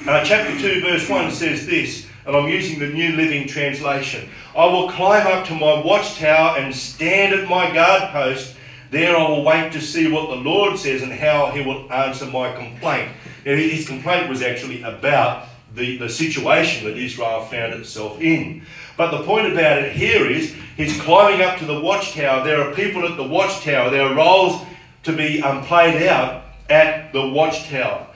uh, 0.07 0.23
chapter 0.25 0.59
2, 0.59 0.81
verse 0.81 1.07
1 1.07 1.31
says 1.31 1.65
this, 1.65 2.05
and 2.25 2.35
I'm 2.35 2.49
using 2.49 2.79
the 2.79 2.89
New 2.89 3.15
Living 3.15 3.47
Translation 3.47 4.29
I 4.55 4.65
will 4.65 4.89
climb 4.89 5.25
up 5.27 5.45
to 5.47 5.53
my 5.53 5.81
watchtower 5.81 6.57
and 6.57 6.75
stand 6.75 7.33
at 7.33 7.47
my 7.47 7.71
guard 7.71 8.11
post. 8.11 8.55
There 8.91 9.15
I 9.15 9.29
will 9.29 9.43
wait 9.43 9.71
to 9.73 9.79
see 9.79 10.11
what 10.11 10.29
the 10.29 10.35
Lord 10.35 10.77
says 10.77 11.01
and 11.01 11.13
how 11.13 11.51
he 11.51 11.61
will 11.61 11.91
answer 11.93 12.25
my 12.25 12.53
complaint. 12.53 13.11
Now, 13.45 13.55
his 13.55 13.87
complaint 13.87 14.27
was 14.27 14.41
actually 14.41 14.81
about 14.81 15.47
the, 15.75 15.97
the 15.97 16.09
situation 16.09 16.87
that 16.87 16.97
Israel 16.97 17.45
found 17.45 17.73
itself 17.73 18.19
in. 18.19 18.63
But 18.97 19.11
the 19.11 19.23
point 19.23 19.49
about 19.49 19.77
it 19.77 19.93
here 19.93 20.29
is 20.29 20.53
he's 20.75 20.99
climbing 20.99 21.41
up 21.41 21.59
to 21.59 21.65
the 21.65 21.79
watchtower. 21.79 22.43
There 22.43 22.61
are 22.61 22.73
people 22.73 23.05
at 23.05 23.15
the 23.15 23.23
watchtower. 23.23 23.91
There 23.91 24.07
are 24.07 24.15
roles 24.15 24.61
to 25.03 25.15
be 25.15 25.41
um, 25.41 25.63
played 25.63 26.05
out 26.07 26.43
at 26.69 27.13
the 27.13 27.29
watchtower. 27.29 28.07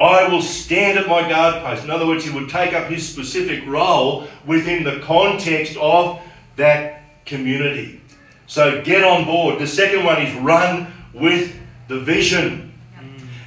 I 0.00 0.28
will 0.28 0.42
stand 0.42 0.98
at 0.98 1.08
my 1.08 1.28
guard 1.28 1.62
post. 1.64 1.84
In 1.84 1.90
other 1.90 2.06
words, 2.06 2.24
he 2.24 2.30
would 2.30 2.48
take 2.48 2.72
up 2.72 2.88
his 2.88 3.08
specific 3.08 3.66
role 3.66 4.28
within 4.46 4.84
the 4.84 5.00
context 5.00 5.76
of 5.76 6.20
that 6.56 7.24
community. 7.26 8.00
So 8.46 8.82
get 8.82 9.02
on 9.02 9.24
board. 9.24 9.58
The 9.58 9.66
second 9.66 10.04
one 10.04 10.22
is 10.22 10.34
run 10.36 10.92
with 11.12 11.58
the 11.88 11.98
vision. 11.98 12.72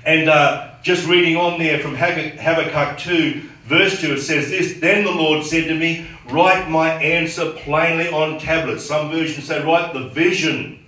And 0.05 0.29
uh, 0.29 0.73
just 0.83 1.07
reading 1.07 1.37
on 1.37 1.57
there 1.57 1.79
from 1.79 1.95
Habakkuk 1.95 2.97
2, 2.97 3.41
verse 3.65 4.01
2, 4.01 4.13
it 4.13 4.21
says 4.21 4.49
this 4.49 4.79
Then 4.79 5.05
the 5.05 5.11
Lord 5.11 5.45
said 5.45 5.67
to 5.67 5.75
me, 5.75 6.07
Write 6.29 6.69
my 6.69 6.91
answer 6.93 7.51
plainly 7.51 8.09
on 8.09 8.39
tablets. 8.39 8.85
Some 8.85 9.09
versions 9.09 9.47
say, 9.47 9.63
Write 9.63 9.93
the 9.93 10.09
vision 10.09 10.83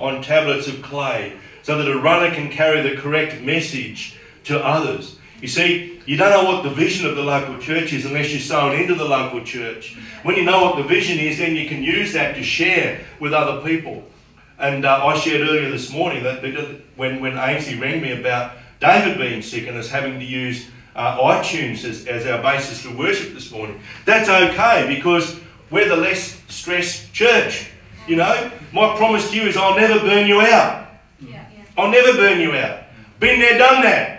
on 0.00 0.22
tablets 0.22 0.68
of 0.68 0.82
clay, 0.82 1.34
so 1.62 1.78
that 1.78 1.90
a 1.90 1.98
runner 1.98 2.34
can 2.34 2.50
carry 2.50 2.82
the 2.82 3.00
correct 3.00 3.40
message 3.42 4.16
to 4.46 4.64
others. 4.64 5.18
You 5.40 5.48
see, 5.48 6.00
you 6.06 6.16
don't 6.16 6.30
know 6.30 6.50
what 6.50 6.62
the 6.62 6.70
vision 6.70 7.06
of 7.06 7.14
the 7.14 7.22
local 7.22 7.58
church 7.58 7.92
is 7.92 8.06
unless 8.06 8.30
you're 8.30 8.40
sown 8.40 8.74
into 8.74 8.94
the 8.94 9.04
local 9.04 9.44
church. 9.44 9.96
When 10.22 10.36
you 10.36 10.44
know 10.44 10.62
what 10.62 10.76
the 10.76 10.82
vision 10.84 11.18
is, 11.18 11.38
then 11.38 11.54
you 11.56 11.68
can 11.68 11.82
use 11.82 12.12
that 12.14 12.34
to 12.36 12.42
share 12.42 13.04
with 13.20 13.34
other 13.34 13.62
people. 13.62 14.02
And 14.58 14.86
uh, 14.86 15.04
I 15.04 15.18
shared 15.18 15.46
earlier 15.46 15.70
this 15.70 15.92
morning 15.92 16.22
that 16.22 16.42
when, 16.96 17.20
when 17.20 17.36
Ainsley 17.36 17.78
rang 17.78 18.00
me 18.00 18.18
about 18.18 18.52
David 18.80 19.18
being 19.18 19.42
sick 19.42 19.66
and 19.66 19.76
us 19.76 19.90
having 19.90 20.18
to 20.18 20.24
use 20.24 20.68
uh, 20.94 21.18
iTunes 21.18 21.84
as, 21.84 22.06
as 22.06 22.26
our 22.26 22.40
basis 22.42 22.80
for 22.80 22.96
worship 22.96 23.34
this 23.34 23.52
morning, 23.52 23.78
that's 24.06 24.30
okay 24.30 24.94
because 24.94 25.38
we're 25.70 25.88
the 25.88 25.96
less 25.96 26.40
stressed 26.48 27.12
church. 27.12 27.70
You 28.08 28.16
know, 28.16 28.50
my 28.72 28.96
promise 28.96 29.30
to 29.30 29.36
you 29.36 29.42
is 29.42 29.56
I'll 29.56 29.76
never 29.76 30.00
burn 30.00 30.26
you 30.26 30.40
out. 30.40 30.88
Yeah, 31.20 31.44
yeah. 31.54 31.64
I'll 31.76 31.90
never 31.90 32.12
burn 32.16 32.40
you 32.40 32.52
out. 32.52 32.84
Been 33.18 33.40
there, 33.40 33.58
done 33.58 33.82
that. 33.82 34.15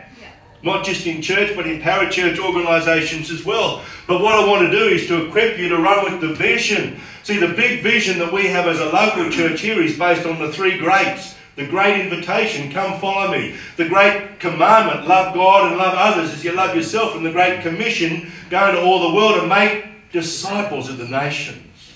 Not 0.64 0.86
just 0.86 1.06
in 1.06 1.22
church, 1.22 1.56
but 1.56 1.68
in 1.68 1.82
parachurch 1.82 2.40
organisations 2.40 3.30
as 3.30 3.46
well. 3.46 3.84
But 4.08 4.22
what 4.22 4.34
I 4.34 4.48
want 4.48 4.70
to 4.70 4.78
do 4.78 4.86
is 4.86 5.08
to 5.08 5.28
equip 5.28 5.58
you 5.58 5.70
to 5.70 5.78
run 5.78 6.04
with 6.04 6.22
the 6.22 6.34
vision. 6.34 7.00
See, 7.24 7.38
the 7.38 7.54
big 7.54 7.84
vision 7.84 8.20
that 8.20 8.34
we 8.34 8.48
have 8.48 8.68
as 8.68 8.80
a 8.80 8.86
local 8.86 9.30
church 9.30 9.62
here 9.62 9.82
is 9.82 9.98
based 9.98 10.26
on 10.26 10.40
the 10.40 10.52
three 10.52 10.78
greats. 10.78 11.36
The 11.56 11.66
great 11.66 12.02
invitation, 12.02 12.72
come 12.72 13.00
follow 13.00 13.32
me. 13.32 13.56
The 13.78 13.90
great 13.90 14.40
commandment, 14.40 15.08
love 15.08 15.34
God 15.34 15.70
and 15.70 15.78
love 15.78 15.94
others 15.96 16.32
as 16.32 16.44
you 16.44 16.54
love 16.54 16.76
yourself. 16.76 17.16
And 17.16 17.26
the 17.26 17.32
great 17.32 17.62
commission, 17.62 18.32
go 18.50 18.70
into 18.70 18.82
all 18.82 19.10
the 19.10 19.16
world 19.16 19.40
and 19.40 19.50
make 19.50 20.12
disciples 20.12 20.88
of 20.90 20.98
the 20.98 21.08
nations. 21.08 21.94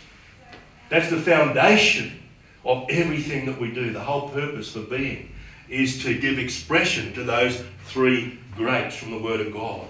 That's 0.89 1.09
the 1.09 1.21
foundation 1.21 2.19
of 2.65 2.85
everything 2.89 3.45
that 3.45 3.59
we 3.59 3.71
do. 3.71 3.93
The 3.93 3.99
whole 3.99 4.29
purpose 4.29 4.73
for 4.73 4.81
being 4.81 5.31
is 5.71 6.03
to 6.03 6.19
give 6.19 6.37
expression 6.37 7.13
to 7.13 7.23
those 7.23 7.63
three 7.85 8.39
greats 8.55 8.95
from 8.95 9.11
the 9.11 9.19
Word 9.19 9.39
of 9.39 9.53
God. 9.53 9.87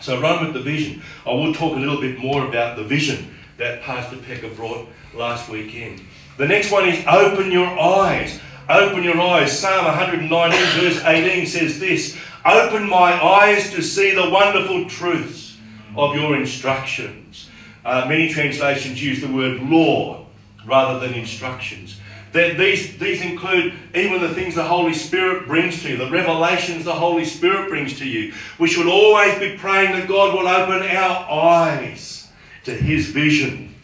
So 0.00 0.20
run 0.20 0.44
with 0.44 0.54
the 0.54 0.60
vision. 0.60 1.02
I 1.24 1.30
will 1.30 1.54
talk 1.54 1.76
a 1.76 1.80
little 1.80 2.00
bit 2.00 2.18
more 2.18 2.46
about 2.46 2.76
the 2.76 2.84
vision 2.84 3.34
that 3.56 3.82
Pastor 3.82 4.16
Pekka 4.16 4.54
brought 4.56 4.88
last 5.14 5.48
weekend. 5.48 6.02
The 6.36 6.46
next 6.46 6.70
one 6.70 6.88
is 6.88 7.04
open 7.06 7.50
your 7.50 7.78
eyes. 7.78 8.40
Open 8.68 9.04
your 9.04 9.20
eyes. 9.20 9.56
Psalm 9.56 9.84
119, 9.84 10.80
verse 10.80 11.02
18 11.04 11.46
says 11.46 11.78
this 11.78 12.18
Open 12.44 12.88
my 12.88 13.12
eyes 13.22 13.70
to 13.72 13.82
see 13.82 14.14
the 14.14 14.28
wonderful 14.28 14.88
truths 14.88 15.56
of 15.96 16.16
your 16.16 16.36
instructions. 16.36 17.48
Uh, 17.84 18.06
many 18.08 18.28
translations 18.28 19.02
use 19.02 19.20
the 19.20 19.32
word 19.32 19.62
law 19.62 20.26
rather 20.66 20.98
than 20.98 21.14
instructions. 21.14 22.00
That 22.34 22.58
these, 22.58 22.98
these 22.98 23.22
include 23.22 23.74
even 23.94 24.20
the 24.20 24.34
things 24.34 24.56
the 24.56 24.64
Holy 24.64 24.92
Spirit 24.92 25.46
brings 25.46 25.80
to 25.82 25.90
you, 25.90 25.96
the 25.96 26.10
revelations 26.10 26.84
the 26.84 26.92
Holy 26.92 27.24
Spirit 27.24 27.68
brings 27.68 27.96
to 28.00 28.08
you. 28.08 28.34
We 28.58 28.66
should 28.66 28.88
always 28.88 29.38
be 29.38 29.56
praying 29.56 29.92
that 29.92 30.08
God 30.08 30.34
will 30.34 30.48
open 30.48 30.82
our 30.82 31.30
eyes 31.30 32.28
to 32.64 32.72
His 32.72 33.10
vision. 33.10 33.76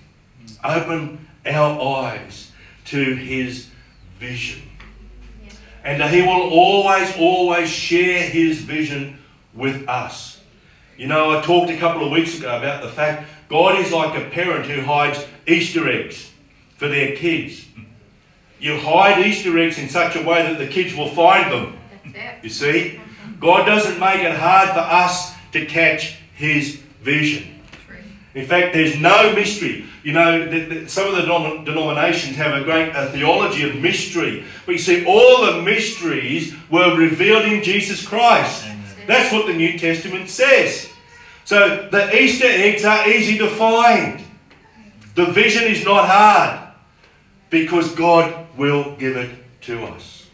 Open 0.64 1.28
our 1.46 2.02
eyes 2.02 2.50
to 2.86 3.14
His 3.14 3.68
vision. 4.18 4.62
And 5.84 6.00
that 6.00 6.12
He 6.12 6.22
will 6.22 6.50
always, 6.50 7.16
always 7.16 7.70
share 7.70 8.20
His 8.20 8.62
vision 8.62 9.18
with 9.54 9.88
us. 9.88 10.40
You 10.96 11.06
know, 11.06 11.38
I 11.38 11.40
talked 11.40 11.70
a 11.70 11.76
couple 11.76 12.04
of 12.04 12.10
weeks 12.10 12.36
ago 12.36 12.58
about 12.58 12.82
the 12.82 12.88
fact 12.88 13.28
God 13.48 13.78
is 13.78 13.92
like 13.92 14.20
a 14.20 14.28
parent 14.28 14.66
who 14.66 14.82
hides 14.82 15.24
Easter 15.46 15.88
eggs 15.88 16.32
for 16.76 16.88
their 16.88 17.14
kids. 17.14 17.66
You 18.60 18.76
hide 18.76 19.26
Easter 19.26 19.58
eggs 19.58 19.78
in 19.78 19.88
such 19.88 20.16
a 20.16 20.22
way 20.22 20.42
that 20.42 20.58
the 20.58 20.66
kids 20.66 20.94
will 20.94 21.08
find 21.08 21.50
them. 21.50 21.78
You 22.42 22.50
see? 22.50 23.00
God 23.40 23.64
doesn't 23.64 23.98
make 23.98 24.20
it 24.20 24.36
hard 24.36 24.68
for 24.70 24.80
us 24.80 25.34
to 25.52 25.64
catch 25.64 26.18
His 26.34 26.76
vision. 27.02 27.58
In 28.34 28.46
fact, 28.46 28.74
there's 28.74 28.96
no 28.98 29.32
mystery. 29.32 29.86
You 30.04 30.12
know, 30.12 30.86
some 30.86 31.08
of 31.08 31.16
the 31.16 31.62
denominations 31.64 32.36
have 32.36 32.54
a 32.54 32.64
great 32.64 32.92
a 32.94 33.06
theology 33.10 33.68
of 33.68 33.76
mystery. 33.76 34.44
But 34.66 34.72
you 34.72 34.78
see, 34.78 35.04
all 35.06 35.46
the 35.46 35.62
mysteries 35.62 36.54
were 36.70 36.96
revealed 36.96 37.46
in 37.46 37.62
Jesus 37.62 38.06
Christ. 38.06 38.66
That's 39.06 39.32
what 39.32 39.46
the 39.46 39.54
New 39.54 39.78
Testament 39.78 40.28
says. 40.28 40.90
So 41.44 41.88
the 41.90 42.14
Easter 42.14 42.46
eggs 42.46 42.84
are 42.84 43.08
easy 43.08 43.38
to 43.38 43.48
find. 43.48 44.22
The 45.14 45.26
vision 45.26 45.64
is 45.64 45.84
not 45.84 46.06
hard 46.06 46.69
because 47.50 47.94
God 47.94 48.46
will 48.56 48.96
give 48.96 49.16
it 49.16 49.30
to 49.62 49.84
us. 49.84 50.28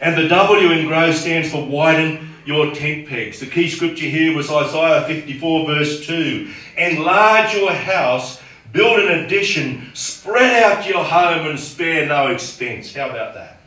And 0.00 0.16
the 0.16 0.28
W 0.28 0.70
in 0.72 0.86
grow 0.86 1.12
stands 1.12 1.50
for 1.50 1.64
widen 1.64 2.30
your 2.46 2.74
tent 2.74 3.06
pegs. 3.06 3.38
The 3.38 3.46
key 3.46 3.68
scripture 3.68 4.06
here 4.06 4.34
was 4.34 4.50
Isaiah 4.50 5.06
54 5.06 5.66
verse 5.66 6.06
2. 6.06 6.50
Enlarge 6.78 7.54
your 7.54 7.70
house, 7.70 8.40
build 8.72 8.98
an 9.00 9.24
addition, 9.24 9.90
spread 9.94 10.62
out 10.62 10.86
your 10.86 11.04
home 11.04 11.46
and 11.46 11.58
spare 11.58 12.06
no 12.06 12.28
expense. 12.28 12.94
How 12.94 13.10
about 13.10 13.34
that? 13.34 13.60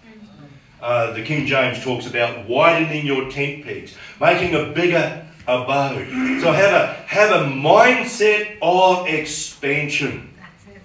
Uh, 0.82 1.14
the 1.14 1.24
King 1.24 1.46
James 1.46 1.82
talks 1.82 2.08
about 2.08 2.48
widening 2.50 3.06
your 3.06 3.32
tent 3.32 3.64
pegs, 3.64 3.96
making 4.20 4.54
a 4.54 4.74
bigger 4.74 5.26
abode. 5.48 6.10
So 6.42 6.52
have 6.52 6.74
a, 6.74 6.94
have 7.08 7.32
a 7.32 7.46
mindset 7.46 8.58
of 8.62 9.08
expansion. 9.08 10.34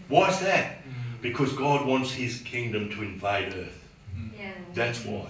Why's 0.08 0.38
that? 0.40 0.77
Because 1.20 1.52
God 1.52 1.86
wants 1.86 2.12
his 2.12 2.40
kingdom 2.40 2.90
to 2.90 3.02
invade 3.02 3.54
earth. 3.54 3.84
Yeah. 4.38 4.52
That's 4.74 5.04
why. 5.04 5.26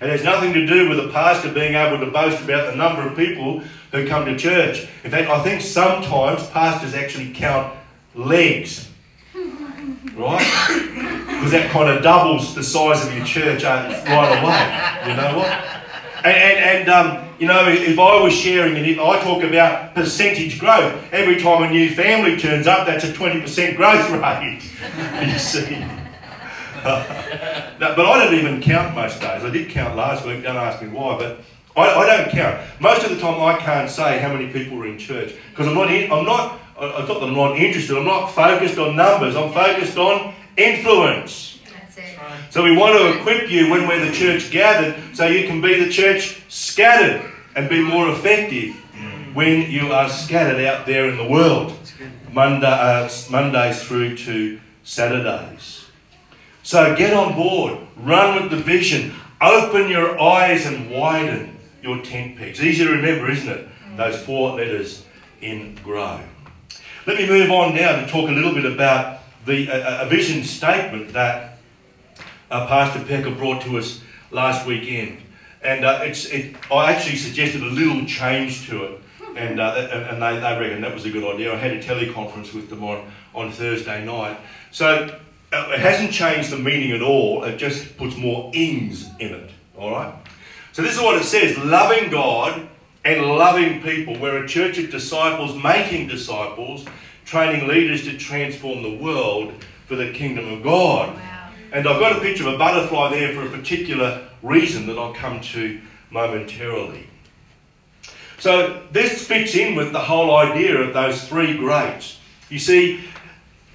It 0.00 0.08
has 0.08 0.24
nothing 0.24 0.52
to 0.54 0.66
do 0.66 0.88
with 0.88 0.98
the 0.98 1.08
pastor 1.10 1.52
being 1.52 1.74
able 1.74 2.04
to 2.04 2.10
boast 2.10 2.42
about 2.42 2.70
the 2.70 2.76
number 2.76 3.02
of 3.02 3.16
people 3.16 3.62
who 3.92 4.06
come 4.06 4.24
to 4.24 4.36
church. 4.36 4.88
In 5.04 5.10
fact, 5.10 5.30
I 5.30 5.40
think 5.42 5.60
sometimes 5.60 6.48
pastors 6.50 6.94
actually 6.94 7.32
count 7.32 7.72
legs. 8.14 8.88
Right? 9.34 10.44
Because 11.26 11.52
that 11.52 11.70
kind 11.70 11.88
of 11.88 12.02
doubles 12.02 12.54
the 12.54 12.64
size 12.64 13.06
of 13.06 13.14
your 13.14 13.24
church 13.24 13.64
uh, 13.64 13.88
right 14.06 14.42
away. 14.42 15.10
You 15.10 15.16
know 15.16 15.38
what? 15.38 15.48
And, 16.24 16.36
and, 16.36 16.58
and 16.58 16.88
um, 16.88 17.28
you 17.42 17.48
know, 17.48 17.68
if 17.68 17.98
I 17.98 18.22
was 18.22 18.32
sharing 18.32 18.76
and 18.76 18.86
if 18.86 19.00
I 19.00 19.20
talk 19.20 19.42
about 19.42 19.96
percentage 19.96 20.60
growth, 20.60 20.94
every 21.12 21.42
time 21.42 21.64
a 21.64 21.70
new 21.72 21.90
family 21.90 22.36
turns 22.36 22.68
up, 22.68 22.86
that's 22.86 23.02
a 23.02 23.12
20% 23.12 23.74
growth 23.74 24.10
rate. 24.12 24.62
you 25.28 25.38
see. 25.40 25.84
Uh, 26.84 27.74
no, 27.80 27.96
but 27.96 28.06
I 28.06 28.24
don't 28.24 28.34
even 28.34 28.62
count 28.62 28.94
most 28.94 29.20
days. 29.20 29.42
I 29.42 29.50
did 29.50 29.70
count 29.70 29.96
last 29.96 30.24
week, 30.24 30.44
don't 30.44 30.54
ask 30.54 30.80
me 30.80 30.88
why, 30.90 31.18
but 31.18 31.40
I, 31.76 31.92
I, 31.92 32.16
don't 32.16 32.30
count. 32.30 32.60
Most 32.80 33.02
of 33.02 33.10
the 33.10 33.18
time 33.18 33.42
I 33.42 33.58
can't 33.58 33.90
say 33.90 34.20
how 34.20 34.32
many 34.32 34.52
people 34.52 34.80
are 34.80 34.86
in 34.86 34.96
church 34.96 35.34
because 35.50 35.66
I'm 35.66 35.74
not, 35.74 35.90
in, 35.90 36.12
I'm 36.12 36.24
not, 36.24 36.60
I 36.78 37.04
thought 37.04 37.24
I'm 37.24 37.34
not 37.34 37.58
interested, 37.58 37.98
I'm 37.98 38.04
not 38.04 38.28
focused 38.28 38.78
on 38.78 38.94
numbers, 38.94 39.34
I'm 39.34 39.52
focused 39.52 39.98
on 39.98 40.32
influence. 40.56 41.58
That's 41.74 41.98
it. 41.98 42.18
So 42.50 42.62
we 42.62 42.76
want 42.76 42.96
to 42.98 43.18
equip 43.18 43.50
you 43.50 43.68
when 43.68 43.88
we're 43.88 44.06
the 44.06 44.12
church 44.12 44.52
gathered 44.52 45.16
so 45.16 45.26
you 45.26 45.48
can 45.48 45.60
be 45.60 45.84
the 45.84 45.90
church 45.90 46.40
scattered 46.48 47.31
and 47.54 47.68
be 47.68 47.82
more 47.82 48.10
effective 48.10 48.74
when 49.34 49.70
you 49.70 49.92
are 49.92 50.08
scattered 50.08 50.64
out 50.64 50.86
there 50.86 51.08
in 51.08 51.16
the 51.16 51.26
world. 51.26 51.76
Monday, 52.32 52.66
uh, 52.66 53.10
Mondays 53.30 53.82
through 53.82 54.16
to 54.16 54.58
Saturdays. 54.84 55.84
So 56.62 56.94
get 56.96 57.12
on 57.12 57.34
board, 57.34 57.78
run 57.96 58.40
with 58.40 58.50
the 58.50 58.56
vision, 58.56 59.14
open 59.40 59.88
your 59.88 60.20
eyes 60.20 60.64
and 60.64 60.90
widen 60.90 61.58
your 61.82 62.00
tent 62.02 62.38
pegs. 62.38 62.62
Easy 62.62 62.84
to 62.84 62.90
remember, 62.90 63.30
isn't 63.30 63.48
it? 63.48 63.68
Those 63.96 64.20
four 64.22 64.56
letters 64.56 65.04
in 65.40 65.74
grow. 65.82 66.20
Let 67.06 67.18
me 67.18 67.26
move 67.26 67.50
on 67.50 67.74
now 67.74 68.00
to 68.00 68.06
talk 68.06 68.30
a 68.30 68.32
little 68.32 68.54
bit 68.54 68.64
about 68.64 69.20
the 69.44 69.68
a 70.02 70.06
vision 70.08 70.44
statement 70.44 71.12
that 71.14 71.58
uh, 72.50 72.66
Pastor 72.66 73.00
Pekka 73.00 73.36
brought 73.36 73.62
to 73.62 73.76
us 73.76 74.00
last 74.30 74.66
weekend. 74.66 75.20
And 75.62 75.84
uh, 75.84 76.00
it's, 76.02 76.26
it, 76.26 76.56
I 76.72 76.92
actually 76.92 77.16
suggested 77.16 77.62
a 77.62 77.66
little 77.66 78.04
change 78.04 78.68
to 78.68 78.84
it. 78.84 79.00
And, 79.36 79.60
uh, 79.60 79.74
and 80.10 80.22
they, 80.22 80.34
they 80.34 80.60
reckon 80.60 80.82
that 80.82 80.92
was 80.92 81.04
a 81.04 81.10
good 81.10 81.24
idea. 81.24 81.52
I 81.52 81.56
had 81.56 81.72
a 81.72 81.82
teleconference 81.82 82.52
with 82.52 82.68
them 82.68 82.84
on, 82.84 83.10
on 83.34 83.50
Thursday 83.50 84.04
night. 84.04 84.38
So 84.70 85.18
uh, 85.52 85.70
it 85.72 85.80
hasn't 85.80 86.12
changed 86.12 86.50
the 86.50 86.58
meaning 86.58 86.92
at 86.92 87.02
all. 87.02 87.44
It 87.44 87.56
just 87.56 87.96
puts 87.96 88.16
more 88.16 88.50
ings 88.54 89.08
in 89.18 89.32
it. 89.32 89.50
All 89.78 89.90
right? 89.90 90.14
So 90.72 90.82
this 90.82 90.94
is 90.94 91.00
what 91.00 91.20
it 91.20 91.24
says 91.24 91.56
loving 91.58 92.10
God 92.10 92.68
and 93.04 93.22
loving 93.22 93.82
people. 93.82 94.18
We're 94.18 94.44
a 94.44 94.48
church 94.48 94.78
of 94.78 94.90
disciples 94.90 95.60
making 95.62 96.08
disciples, 96.08 96.84
training 97.24 97.68
leaders 97.68 98.04
to 98.04 98.16
transform 98.16 98.82
the 98.82 98.96
world 98.96 99.52
for 99.86 99.96
the 99.96 100.12
kingdom 100.12 100.52
of 100.52 100.62
God. 100.62 101.18
And 101.72 101.88
I've 101.88 101.98
got 101.98 102.16
a 102.16 102.20
picture 102.20 102.46
of 102.46 102.54
a 102.54 102.58
butterfly 102.58 103.10
there 103.10 103.34
for 103.34 103.46
a 103.46 103.50
particular 103.50 104.28
reason 104.42 104.86
that 104.88 104.98
I'll 104.98 105.14
come 105.14 105.40
to 105.40 105.80
momentarily. 106.10 107.06
So 108.38 108.82
this 108.92 109.26
fits 109.26 109.54
in 109.54 109.74
with 109.74 109.92
the 109.92 110.00
whole 110.00 110.36
idea 110.36 110.76
of 110.78 110.92
those 110.92 111.26
three 111.26 111.56
greats. 111.56 112.18
You 112.50 112.58
see, 112.58 113.04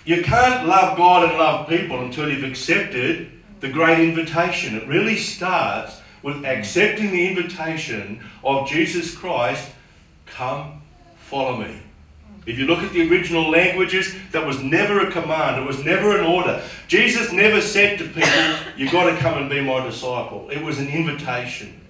you 0.05 0.21
can't 0.21 0.67
love 0.67 0.95
God 0.95 1.27
and 1.27 1.39
love 1.39 1.67
people 1.67 2.01
until 2.01 2.29
you've 2.29 2.43
accepted 2.43 3.31
the 3.61 3.69
great 3.69 3.99
invitation. 3.99 4.75
It 4.75 4.87
really 4.87 5.17
starts 5.17 5.99
with 6.21 6.45
accepting 6.45 7.11
the 7.11 7.27
invitation 7.27 8.23
of 8.43 8.67
Jesus 8.67 9.15
Christ 9.15 9.71
come, 10.27 10.81
follow 11.17 11.57
me. 11.57 11.79
If 12.47 12.57
you 12.57 12.65
look 12.65 12.79
at 12.79 12.93
the 12.93 13.07
original 13.09 13.51
languages, 13.51 14.15
that 14.31 14.47
was 14.47 14.63
never 14.63 15.01
a 15.01 15.11
command, 15.11 15.61
it 15.61 15.67
was 15.67 15.83
never 15.83 16.17
an 16.17 16.23
order. 16.23 16.63
Jesus 16.87 17.33
never 17.33 17.59
said 17.59 17.99
to 17.99 18.05
people, 18.05 18.55
You've 18.77 18.93
got 18.93 19.11
to 19.11 19.17
come 19.17 19.37
and 19.37 19.49
be 19.49 19.59
my 19.59 19.85
disciple. 19.85 20.49
It 20.49 20.63
was 20.63 20.79
an 20.79 20.87
invitation. 20.87 21.81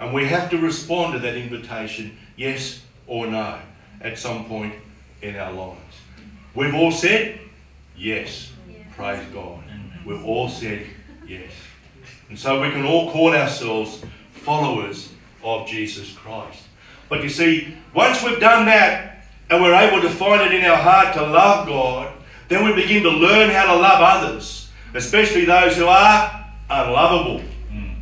And 0.00 0.12
we 0.12 0.26
have 0.26 0.50
to 0.50 0.58
respond 0.58 1.12
to 1.12 1.20
that 1.20 1.36
invitation, 1.36 2.18
yes 2.36 2.82
or 3.06 3.28
no, 3.28 3.60
at 4.00 4.18
some 4.18 4.46
point 4.46 4.74
in 5.22 5.36
our 5.36 5.52
lives. 5.52 5.96
We've 6.54 6.74
all 6.74 6.90
said, 6.90 7.38
Yes. 7.96 8.52
Praise 8.96 9.24
God. 9.32 9.62
We've 10.04 10.24
all 10.24 10.48
said, 10.48 10.84
Yes. 11.28 11.52
And 12.28 12.36
so 12.36 12.60
we 12.60 12.70
can 12.70 12.84
all 12.84 13.12
call 13.12 13.34
ourselves 13.34 14.02
followers 14.32 15.12
of 15.44 15.68
Jesus 15.68 16.12
Christ. 16.12 16.64
But 17.08 17.22
you 17.22 17.28
see, 17.28 17.76
once 17.94 18.24
we've 18.24 18.40
done 18.40 18.66
that 18.66 19.11
and 19.52 19.62
we're 19.62 19.74
able 19.74 20.00
to 20.00 20.08
find 20.08 20.40
it 20.40 20.54
in 20.58 20.64
our 20.64 20.78
heart 20.78 21.12
to 21.12 21.20
love 21.20 21.66
God, 21.66 22.10
then 22.48 22.64
we 22.64 22.72
begin 22.72 23.02
to 23.02 23.10
learn 23.10 23.50
how 23.50 23.66
to 23.66 23.78
love 23.78 24.00
others, 24.00 24.70
especially 24.94 25.44
those 25.44 25.76
who 25.76 25.86
are 25.86 26.46
unlovable. 26.70 27.44
Mm. 27.70 27.96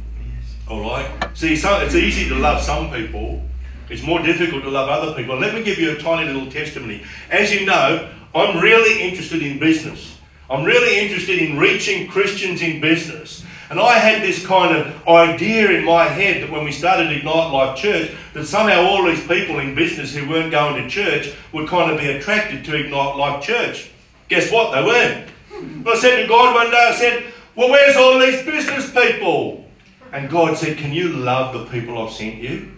All 0.69 0.80
right? 0.83 1.28
See, 1.35 1.57
so 1.57 1.80
it's 1.80 1.97
easy 1.97 2.28
to 2.28 2.37
love 2.37 2.62
some 2.62 2.92
people, 2.92 3.42
it's 3.88 4.04
more 4.04 4.23
difficult 4.23 4.62
to 4.62 4.71
love 4.71 4.88
other 4.88 5.12
people. 5.16 5.37
Let 5.37 5.52
me 5.52 5.64
give 5.64 5.78
you 5.78 5.90
a 5.90 5.97
tiny 5.97 6.33
little 6.33 6.49
testimony. 6.49 7.02
As 7.33 7.52
you 7.52 7.66
know, 7.66 8.09
I'm 8.33 8.61
really 8.61 9.02
interested 9.02 9.42
in 9.42 9.59
business. 9.59 10.19
I'm 10.49 10.64
really 10.64 11.00
interested 11.00 11.40
in 11.40 11.59
reaching 11.59 12.07
Christians 12.07 12.62
in 12.62 12.80
business. 12.80 13.45
And 13.71 13.79
I 13.79 13.99
had 13.99 14.21
this 14.21 14.45
kind 14.45 14.77
of 14.77 15.07
idea 15.07 15.71
in 15.71 15.85
my 15.85 16.05
head 16.05 16.43
that 16.43 16.50
when 16.50 16.65
we 16.65 16.73
started 16.73 17.12
Ignite 17.12 17.53
Life 17.53 17.79
Church, 17.79 18.11
that 18.35 18.45
somehow 18.45 18.83
all 18.83 19.05
these 19.05 19.25
people 19.29 19.61
in 19.61 19.77
business 19.77 20.12
who 20.12 20.29
weren't 20.29 20.50
going 20.50 20.83
to 20.83 20.89
church 20.89 21.33
would 21.53 21.69
kind 21.69 21.93
of 21.93 22.00
be 22.00 22.09
attracted 22.09 22.65
to 22.65 22.75
Ignite 22.75 23.17
Life 23.17 23.45
Church. 23.45 23.93
Guess 24.29 24.50
what? 24.50 24.73
They 24.73 24.83
weren't. 24.83 25.29
I 25.87 25.97
said 25.97 26.23
to 26.23 26.27
God 26.27 26.53
one 26.53 26.73
day, 26.73 26.89
I 26.91 26.95
said, 26.97 27.33
Well, 27.55 27.71
where's 27.71 27.97
all 27.97 28.19
these 28.19 28.45
business 28.45 28.91
people? 28.93 29.69
And 30.12 30.29
God 30.29 30.59
said, 30.59 30.77
Can 30.77 30.93
you 30.93 31.11
love 31.11 31.55
the 31.55 31.65
people 31.67 31.97
I've 32.03 32.12
sent 32.12 32.37
you? 32.37 32.73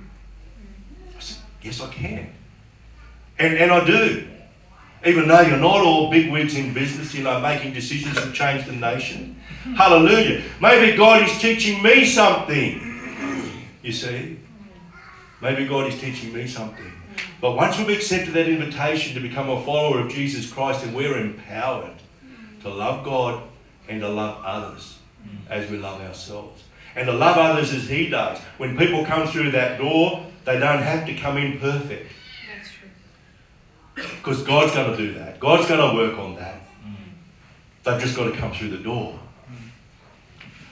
I 1.17 1.21
said, 1.21 1.39
Yes, 1.63 1.81
I 1.81 1.91
can. 1.91 2.31
And, 3.39 3.57
and 3.57 3.73
I 3.73 3.87
do. 3.87 4.29
Even 5.05 5.27
though 5.27 5.41
you're 5.41 5.57
not 5.57 5.81
all 5.81 6.11
big 6.11 6.27
bigwigs 6.27 6.57
in 6.57 6.73
business, 6.73 7.13
you 7.15 7.25
know, 7.25 7.41
making 7.41 7.73
decisions 7.73 8.15
that 8.15 8.33
change 8.33 8.67
the 8.67 8.73
nation. 8.73 9.41
Hallelujah. 9.77 10.43
Maybe 10.61 10.97
God 10.97 11.29
is 11.29 11.39
teaching 11.39 11.83
me 11.83 12.05
something. 12.05 12.89
You 13.83 13.93
see? 13.93 14.39
Maybe 15.41 15.67
God 15.67 15.89
is 15.89 16.01
teaching 16.01 16.33
me 16.33 16.47
something. 16.47 16.93
But 17.41 17.57
once 17.57 17.77
we've 17.77 17.89
accepted 17.89 18.35
that 18.35 18.49
invitation 18.49 19.15
to 19.15 19.21
become 19.21 19.51
a 19.51 19.65
follower 19.65 20.01
of 20.01 20.13
Jesus 20.13 20.51
Christ, 20.51 20.85
then 20.85 20.95
we're 20.95 21.19
empowered 21.19 21.97
to 22.63 22.69
love 22.69 23.05
God 23.05 23.43
and 23.89 24.01
to 24.01 24.09
love 24.09 24.41
others 24.45 24.99
as 25.51 25.69
we 25.69 25.79
love 25.79 26.01
ourselves. 26.01 26.63
And 26.95 27.07
to 27.07 27.13
love 27.13 27.39
others 27.39 27.73
as 27.73 27.89
He 27.89 28.09
does. 28.09 28.39
When 28.59 28.77
people 28.77 29.05
come 29.05 29.27
through 29.27 29.51
that 29.53 29.79
door, 29.79 30.25
they 30.45 30.59
don't 30.59 30.83
have 30.83 31.07
to 31.07 31.15
come 31.15 31.37
in 31.39 31.59
perfect. 31.59 32.13
Because 33.95 34.43
God's 34.43 34.73
going 34.73 34.91
to 34.91 34.97
do 34.97 35.15
that. 35.15 35.39
God's 35.41 35.69
going 35.69 35.81
to 35.81 35.97
work 35.97 36.19
on 36.19 36.37
that. 36.37 36.61
They've 37.85 38.01
just 38.01 38.17
got 38.17 38.25
to 38.25 38.33
come 38.33 38.53
through 38.53 38.71
the 38.71 38.79
door. 38.79 39.19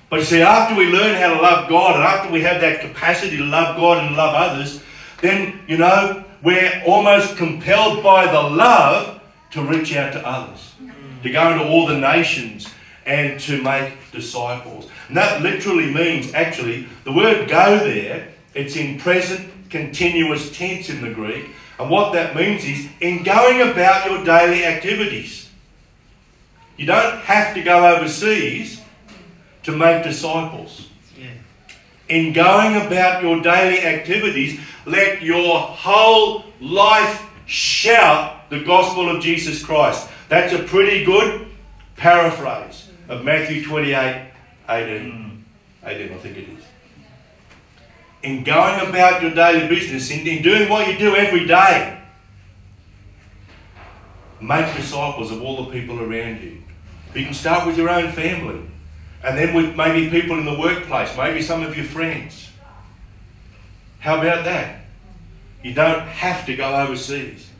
But 0.09 0.21
you 0.21 0.25
see, 0.25 0.43
after 0.43 0.75
we 0.75 0.87
learn 0.87 1.15
how 1.17 1.35
to 1.35 1.41
love 1.41 1.69
God 1.69 1.97
and 1.97 2.05
after 2.05 2.33
we 2.33 2.43
have 2.43 2.61
that 2.61 2.81
capacity 2.81 3.37
to 3.37 3.45
love 3.45 3.77
God 3.77 4.05
and 4.05 4.17
love 4.17 4.35
others, 4.35 4.83
then, 5.21 5.61
you 5.69 5.77
know, 5.77 6.25
we're 6.43 6.83
almost 6.87 7.37
compelled 7.37 8.03
by 8.03 8.27
the 8.27 8.43
love 8.43 9.21
to 9.53 9.63
reach 9.63 9.95
out 9.95 10.13
to 10.15 10.27
others, 10.27 10.75
to 11.23 11.31
go 11.31 11.53
into 11.53 11.65
all 11.65 11.87
the 11.87 11.99
nations 11.99 12.69
and 13.07 13.39
to 13.41 13.63
make 13.63 13.93
disciples. 14.13 14.89
And 15.09 15.17
that 15.17 15.43
literally 15.43 15.93
means, 15.93 16.33
actually, 16.35 16.89
the 17.05 17.13
word 17.13 17.49
go 17.49 17.79
there, 17.79 18.29
it's 18.55 18.77
in 18.77 18.99
present 18.99 19.49
continuous 19.69 20.57
tense 20.57 20.89
in 20.91 21.01
the 21.03 21.11
Greek. 21.11 21.47
And 21.81 21.89
what 21.89 22.13
that 22.13 22.37
means 22.37 22.63
is 22.67 22.87
in 23.01 23.23
going 23.23 23.63
about 23.63 24.05
your 24.05 24.23
daily 24.23 24.67
activities. 24.67 25.49
You 26.77 26.85
don't 26.85 27.21
have 27.21 27.55
to 27.55 27.63
go 27.63 27.97
overseas 27.97 28.83
to 29.63 29.73
make 29.73 30.05
disciples. 30.05 30.89
In 32.11 32.35
going 32.35 32.77
about 32.77 33.23
your 33.23 33.41
daily 33.41 33.81
activities, 33.83 34.61
let 34.85 35.23
your 35.23 35.59
whole 35.59 36.45
life 36.61 37.25
shout 37.47 38.51
the 38.51 38.61
gospel 38.61 39.09
of 39.09 39.23
Jesus 39.23 39.65
Christ. 39.65 40.07
That's 40.29 40.53
a 40.53 40.63
pretty 40.65 41.05
good 41.05 41.47
paraphrase 41.97 42.91
of 43.09 43.25
Matthew 43.25 43.65
28 43.65 44.33
18. 44.69 45.13
Mm. 45.13 45.41
18, 45.85 46.13
I 46.13 46.17
think 46.19 46.37
it 46.37 46.49
is. 46.49 46.60
In 48.23 48.45
going 48.45 48.87
about 48.89 49.23
your 49.23 49.33
daily 49.33 49.67
business, 49.69 50.11
in, 50.11 50.27
in 50.27 50.43
doing 50.43 50.69
what 50.69 50.87
you 50.89 50.99
do 50.99 51.17
every 51.17 51.47
day, 51.47 51.99
make 54.41 54.75
disciples 54.77 55.31
of 55.31 55.43
all 55.43 55.65
the 55.65 55.71
people 55.71 56.01
around 56.01 56.43
you. 56.43 56.63
You 57.15 57.25
can 57.25 57.35
start 57.35 57.67
with 57.67 57.77
your 57.77 57.89
own 57.89 58.13
family. 58.13 58.61
And 59.23 59.37
then 59.37 59.55
with 59.55 59.77
maybe 59.77 60.09
people 60.09 60.39
in 60.39 60.45
the 60.45 60.59
workplace, 60.59 61.15
maybe 61.17 61.43
some 61.43 61.63
of 61.63 61.77
your 61.77 61.85
friends. 61.85 62.51
How 63.99 64.19
about 64.19 64.45
that? 64.45 64.81
You 65.63 65.75
don't 65.75 66.07
have 66.07 66.47
to 66.47 66.57
go 66.57 66.75
overseas. 66.75 67.51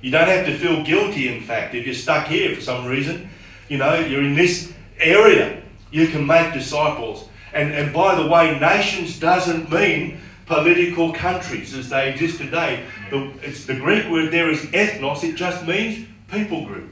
You 0.00 0.10
don't 0.10 0.28
have 0.28 0.46
to 0.46 0.56
feel 0.56 0.82
guilty, 0.82 1.28
in 1.28 1.42
fact, 1.42 1.74
if 1.74 1.84
you're 1.84 1.94
stuck 1.94 2.26
here 2.26 2.54
for 2.54 2.60
some 2.60 2.86
reason. 2.86 3.28
You 3.68 3.78
know, 3.78 3.94
you're 3.94 4.22
in 4.22 4.34
this 4.34 4.72
area. 4.98 5.62
You 5.90 6.08
can 6.08 6.26
make 6.26 6.52
disciples. 6.54 7.28
And, 7.54 7.72
and 7.72 7.92
by 7.92 8.16
the 8.20 8.26
way, 8.26 8.58
nations 8.58 9.18
doesn't 9.18 9.70
mean 9.70 10.20
political 10.46 11.12
countries 11.12 11.72
as 11.72 11.88
they 11.88 12.10
exist 12.10 12.38
today. 12.38 12.84
The, 13.10 13.32
it's, 13.42 13.64
the 13.64 13.76
Greek 13.76 14.10
word 14.10 14.32
there 14.32 14.50
is 14.50 14.60
ethnos, 14.66 15.22
it 15.22 15.36
just 15.36 15.64
means 15.66 16.06
people 16.30 16.66
group. 16.66 16.90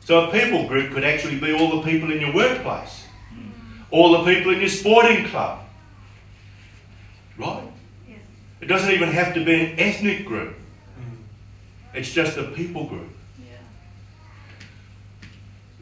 So 0.00 0.28
a 0.28 0.32
people 0.32 0.66
group 0.66 0.92
could 0.92 1.04
actually 1.04 1.38
be 1.38 1.52
all 1.54 1.80
the 1.80 1.88
people 1.88 2.12
in 2.12 2.20
your 2.20 2.34
workplace, 2.34 3.04
all 3.90 4.22
the 4.22 4.34
people 4.34 4.52
in 4.52 4.60
your 4.60 4.68
sporting 4.68 5.24
club. 5.26 5.60
Right? 7.38 7.62
It 8.60 8.66
doesn't 8.66 8.90
even 8.90 9.10
have 9.10 9.34
to 9.34 9.44
be 9.44 9.54
an 9.54 9.78
ethnic 9.78 10.26
group. 10.26 10.56
It's 11.94 12.12
just 12.12 12.36
a 12.36 12.44
people 12.44 12.86
group. 12.86 13.08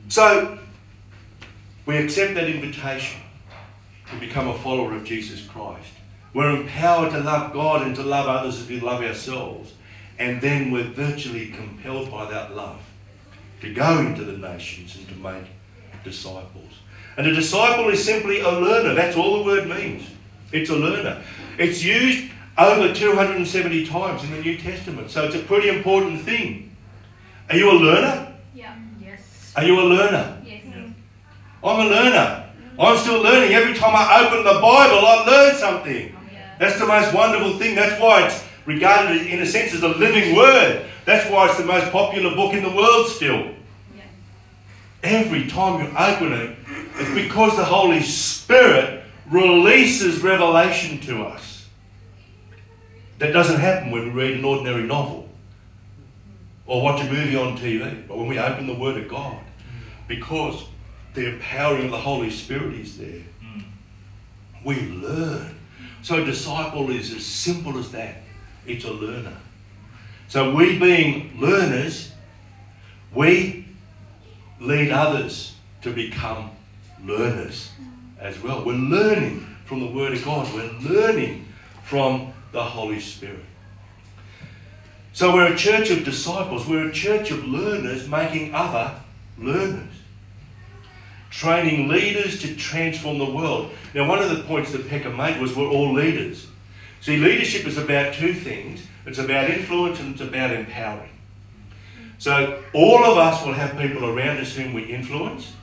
So 0.08 0.58
we 1.86 1.96
accept 1.96 2.34
that 2.34 2.48
invitation 2.48 3.21
to 4.12 4.20
become 4.20 4.48
a 4.48 4.58
follower 4.58 4.94
of 4.94 5.04
Jesus 5.04 5.46
Christ. 5.46 5.92
We're 6.34 6.54
empowered 6.54 7.12
to 7.12 7.20
love 7.20 7.52
God 7.52 7.82
and 7.82 7.96
to 7.96 8.02
love 8.02 8.26
others 8.26 8.60
as 8.60 8.68
we 8.68 8.80
love 8.80 9.02
ourselves. 9.02 9.72
And 10.18 10.40
then 10.40 10.70
we're 10.70 10.84
virtually 10.84 11.48
compelled 11.48 12.10
by 12.10 12.30
that 12.30 12.54
love 12.54 12.80
to 13.60 13.72
go 13.72 14.00
into 14.00 14.24
the 14.24 14.36
nations 14.36 14.96
and 14.96 15.08
to 15.08 15.14
make 15.16 15.44
disciples. 16.04 16.80
And 17.16 17.26
a 17.26 17.34
disciple 17.34 17.88
is 17.88 18.04
simply 18.04 18.40
a 18.40 18.50
learner. 18.50 18.94
That's 18.94 19.16
all 19.16 19.38
the 19.38 19.44
word 19.44 19.68
means. 19.68 20.08
It's 20.52 20.70
a 20.70 20.76
learner. 20.76 21.22
It's 21.58 21.82
used 21.82 22.30
over 22.58 22.94
270 22.94 23.86
times 23.86 24.24
in 24.24 24.30
the 24.30 24.40
New 24.40 24.58
Testament. 24.58 25.10
So 25.10 25.24
it's 25.24 25.34
a 25.34 25.42
pretty 25.42 25.68
important 25.68 26.22
thing. 26.22 26.76
Are 27.50 27.56
you 27.56 27.70
a 27.70 27.74
learner? 27.74 28.34
Yeah. 28.54 28.76
Yes. 29.00 29.52
Are 29.56 29.64
you 29.64 29.80
a 29.80 29.84
learner? 29.84 30.42
Yes. 30.44 30.64
I'm 31.64 31.86
a 31.86 31.88
learner. 31.88 32.41
I'm 32.78 32.98
still 32.98 33.22
learning. 33.22 33.52
Every 33.54 33.74
time 33.74 33.92
I 33.94 34.26
open 34.26 34.44
the 34.44 34.60
Bible, 34.60 35.06
I 35.06 35.24
learn 35.26 35.56
something. 35.56 36.16
That's 36.58 36.78
the 36.78 36.86
most 36.86 37.12
wonderful 37.12 37.58
thing. 37.58 37.74
That's 37.74 38.00
why 38.00 38.26
it's 38.26 38.42
regarded 38.66 39.26
in 39.26 39.40
a 39.40 39.46
sense 39.46 39.74
as 39.74 39.82
a 39.82 39.88
living 39.88 40.36
word. 40.36 40.86
That's 41.04 41.28
why 41.30 41.48
it's 41.48 41.58
the 41.58 41.64
most 41.64 41.90
popular 41.90 42.34
book 42.34 42.54
in 42.54 42.62
the 42.62 42.70
world 42.70 43.08
still. 43.08 43.54
Every 45.02 45.48
time 45.48 45.80
you 45.80 45.88
open 45.96 46.32
it, 46.32 46.56
it's 46.96 47.14
because 47.14 47.56
the 47.56 47.64
Holy 47.64 48.00
Spirit 48.00 49.04
releases 49.30 50.22
revelation 50.22 51.00
to 51.00 51.24
us. 51.24 51.66
That 53.18 53.32
doesn't 53.32 53.60
happen 53.60 53.90
when 53.90 54.04
we 54.04 54.10
read 54.10 54.38
an 54.38 54.44
ordinary 54.44 54.84
novel 54.84 55.28
or 56.66 56.82
watch 56.82 57.00
a 57.00 57.12
movie 57.12 57.36
on 57.36 57.56
TV, 57.58 58.06
but 58.06 58.16
when 58.16 58.28
we 58.28 58.38
open 58.38 58.66
the 58.66 58.74
Word 58.74 58.96
of 58.96 59.08
God, 59.08 59.38
because 60.06 60.64
the 61.14 61.34
empowering 61.34 61.86
of 61.86 61.90
the 61.90 61.98
Holy 61.98 62.30
Spirit 62.30 62.74
is 62.74 62.96
there, 62.98 63.22
hmm. 63.40 63.60
we 64.64 64.76
learn. 64.80 65.54
So, 66.02 66.22
a 66.22 66.24
disciple 66.24 66.90
is 66.90 67.12
as 67.14 67.24
simple 67.24 67.78
as 67.78 67.92
that 67.92 68.16
it's 68.66 68.84
a 68.84 68.90
learner. 68.92 69.36
So, 70.28 70.54
we 70.54 70.78
being 70.78 71.38
learners, 71.38 72.12
we 73.14 73.66
lead 74.60 74.90
others 74.90 75.54
to 75.82 75.92
become 75.92 76.50
learners 77.04 77.70
as 78.18 78.40
well. 78.42 78.64
We're 78.64 78.74
learning 78.74 79.46
from 79.64 79.80
the 79.80 79.86
Word 79.86 80.12
of 80.12 80.24
God, 80.24 80.52
we're 80.54 80.72
learning 80.80 81.46
from 81.84 82.32
the 82.52 82.62
Holy 82.62 83.00
Spirit. 83.00 83.44
So, 85.12 85.34
we're 85.34 85.52
a 85.52 85.56
church 85.56 85.90
of 85.90 86.04
disciples, 86.04 86.66
we're 86.66 86.88
a 86.88 86.92
church 86.92 87.30
of 87.30 87.44
learners 87.44 88.08
making 88.08 88.54
other 88.54 88.94
learners. 89.38 90.01
Training 91.32 91.88
leaders 91.88 92.40
to 92.42 92.54
transform 92.54 93.18
the 93.18 93.24
world. 93.24 93.72
Now, 93.94 94.08
one 94.08 94.20
of 94.20 94.30
the 94.30 94.44
points 94.44 94.70
that 94.72 94.86
Pekka 94.88 95.16
made 95.16 95.40
was 95.40 95.56
we're 95.56 95.66
all 95.66 95.92
leaders. 95.92 96.46
See, 97.00 97.16
leadership 97.16 97.66
is 97.66 97.78
about 97.78 98.14
two 98.14 98.34
things 98.34 98.86
it's 99.04 99.18
about 99.18 99.50
influence 99.50 99.98
and 99.98 100.12
it's 100.12 100.20
about 100.20 100.52
empowering. 100.52 101.10
So, 102.18 102.62
all 102.72 103.04
of 103.04 103.18
us 103.18 103.44
will 103.44 103.54
have 103.54 103.76
people 103.76 104.06
around 104.06 104.36
us 104.36 104.54
whom 104.54 104.74
we 104.74 104.84
influence. 104.84 105.54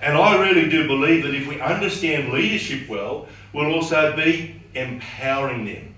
And 0.00 0.16
I 0.16 0.40
really 0.40 0.68
do 0.68 0.88
believe 0.88 1.22
that 1.22 1.34
if 1.34 1.46
we 1.46 1.60
understand 1.60 2.32
leadership 2.32 2.88
well, 2.88 3.28
we'll 3.52 3.72
also 3.72 4.16
be 4.16 4.60
empowering 4.74 5.66
them. 5.66 5.94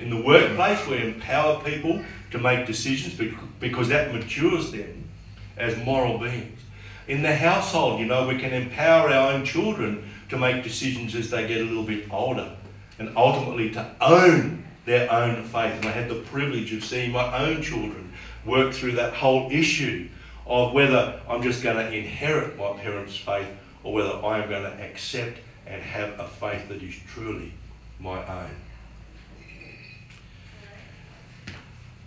In 0.00 0.08
the 0.08 0.22
workplace, 0.22 0.86
we 0.86 1.02
empower 1.02 1.62
people 1.62 2.02
to 2.30 2.38
make 2.38 2.66
decisions 2.66 3.20
because 3.60 3.88
that 3.88 4.14
matures 4.14 4.72
them 4.72 5.08
as 5.56 5.76
moral 5.84 6.18
beings. 6.18 6.53
In 7.06 7.22
the 7.22 7.34
household, 7.34 8.00
you 8.00 8.06
know, 8.06 8.26
we 8.26 8.38
can 8.38 8.52
empower 8.52 9.10
our 9.10 9.32
own 9.32 9.44
children 9.44 10.08
to 10.30 10.38
make 10.38 10.62
decisions 10.62 11.14
as 11.14 11.30
they 11.30 11.46
get 11.46 11.60
a 11.60 11.64
little 11.64 11.82
bit 11.82 12.10
older 12.10 12.50
and 12.98 13.14
ultimately 13.16 13.70
to 13.70 13.90
own 14.00 14.64
their 14.86 15.10
own 15.12 15.44
faith. 15.44 15.74
And 15.74 15.86
I 15.86 15.90
had 15.90 16.08
the 16.08 16.20
privilege 16.22 16.72
of 16.72 16.84
seeing 16.84 17.12
my 17.12 17.38
own 17.38 17.62
children 17.62 18.12
work 18.46 18.72
through 18.72 18.92
that 18.92 19.14
whole 19.14 19.50
issue 19.50 20.08
of 20.46 20.72
whether 20.72 21.20
I'm 21.28 21.42
just 21.42 21.62
going 21.62 21.76
to 21.76 21.92
inherit 21.92 22.56
my 22.56 22.72
parents' 22.74 23.16
faith 23.16 23.48
or 23.82 23.92
whether 23.92 24.12
I 24.24 24.42
am 24.42 24.48
going 24.48 24.62
to 24.62 24.82
accept 24.82 25.38
and 25.66 25.82
have 25.82 26.18
a 26.18 26.26
faith 26.26 26.68
that 26.68 26.82
is 26.82 26.94
truly 27.06 27.52
my 27.98 28.18
own. 28.26 28.50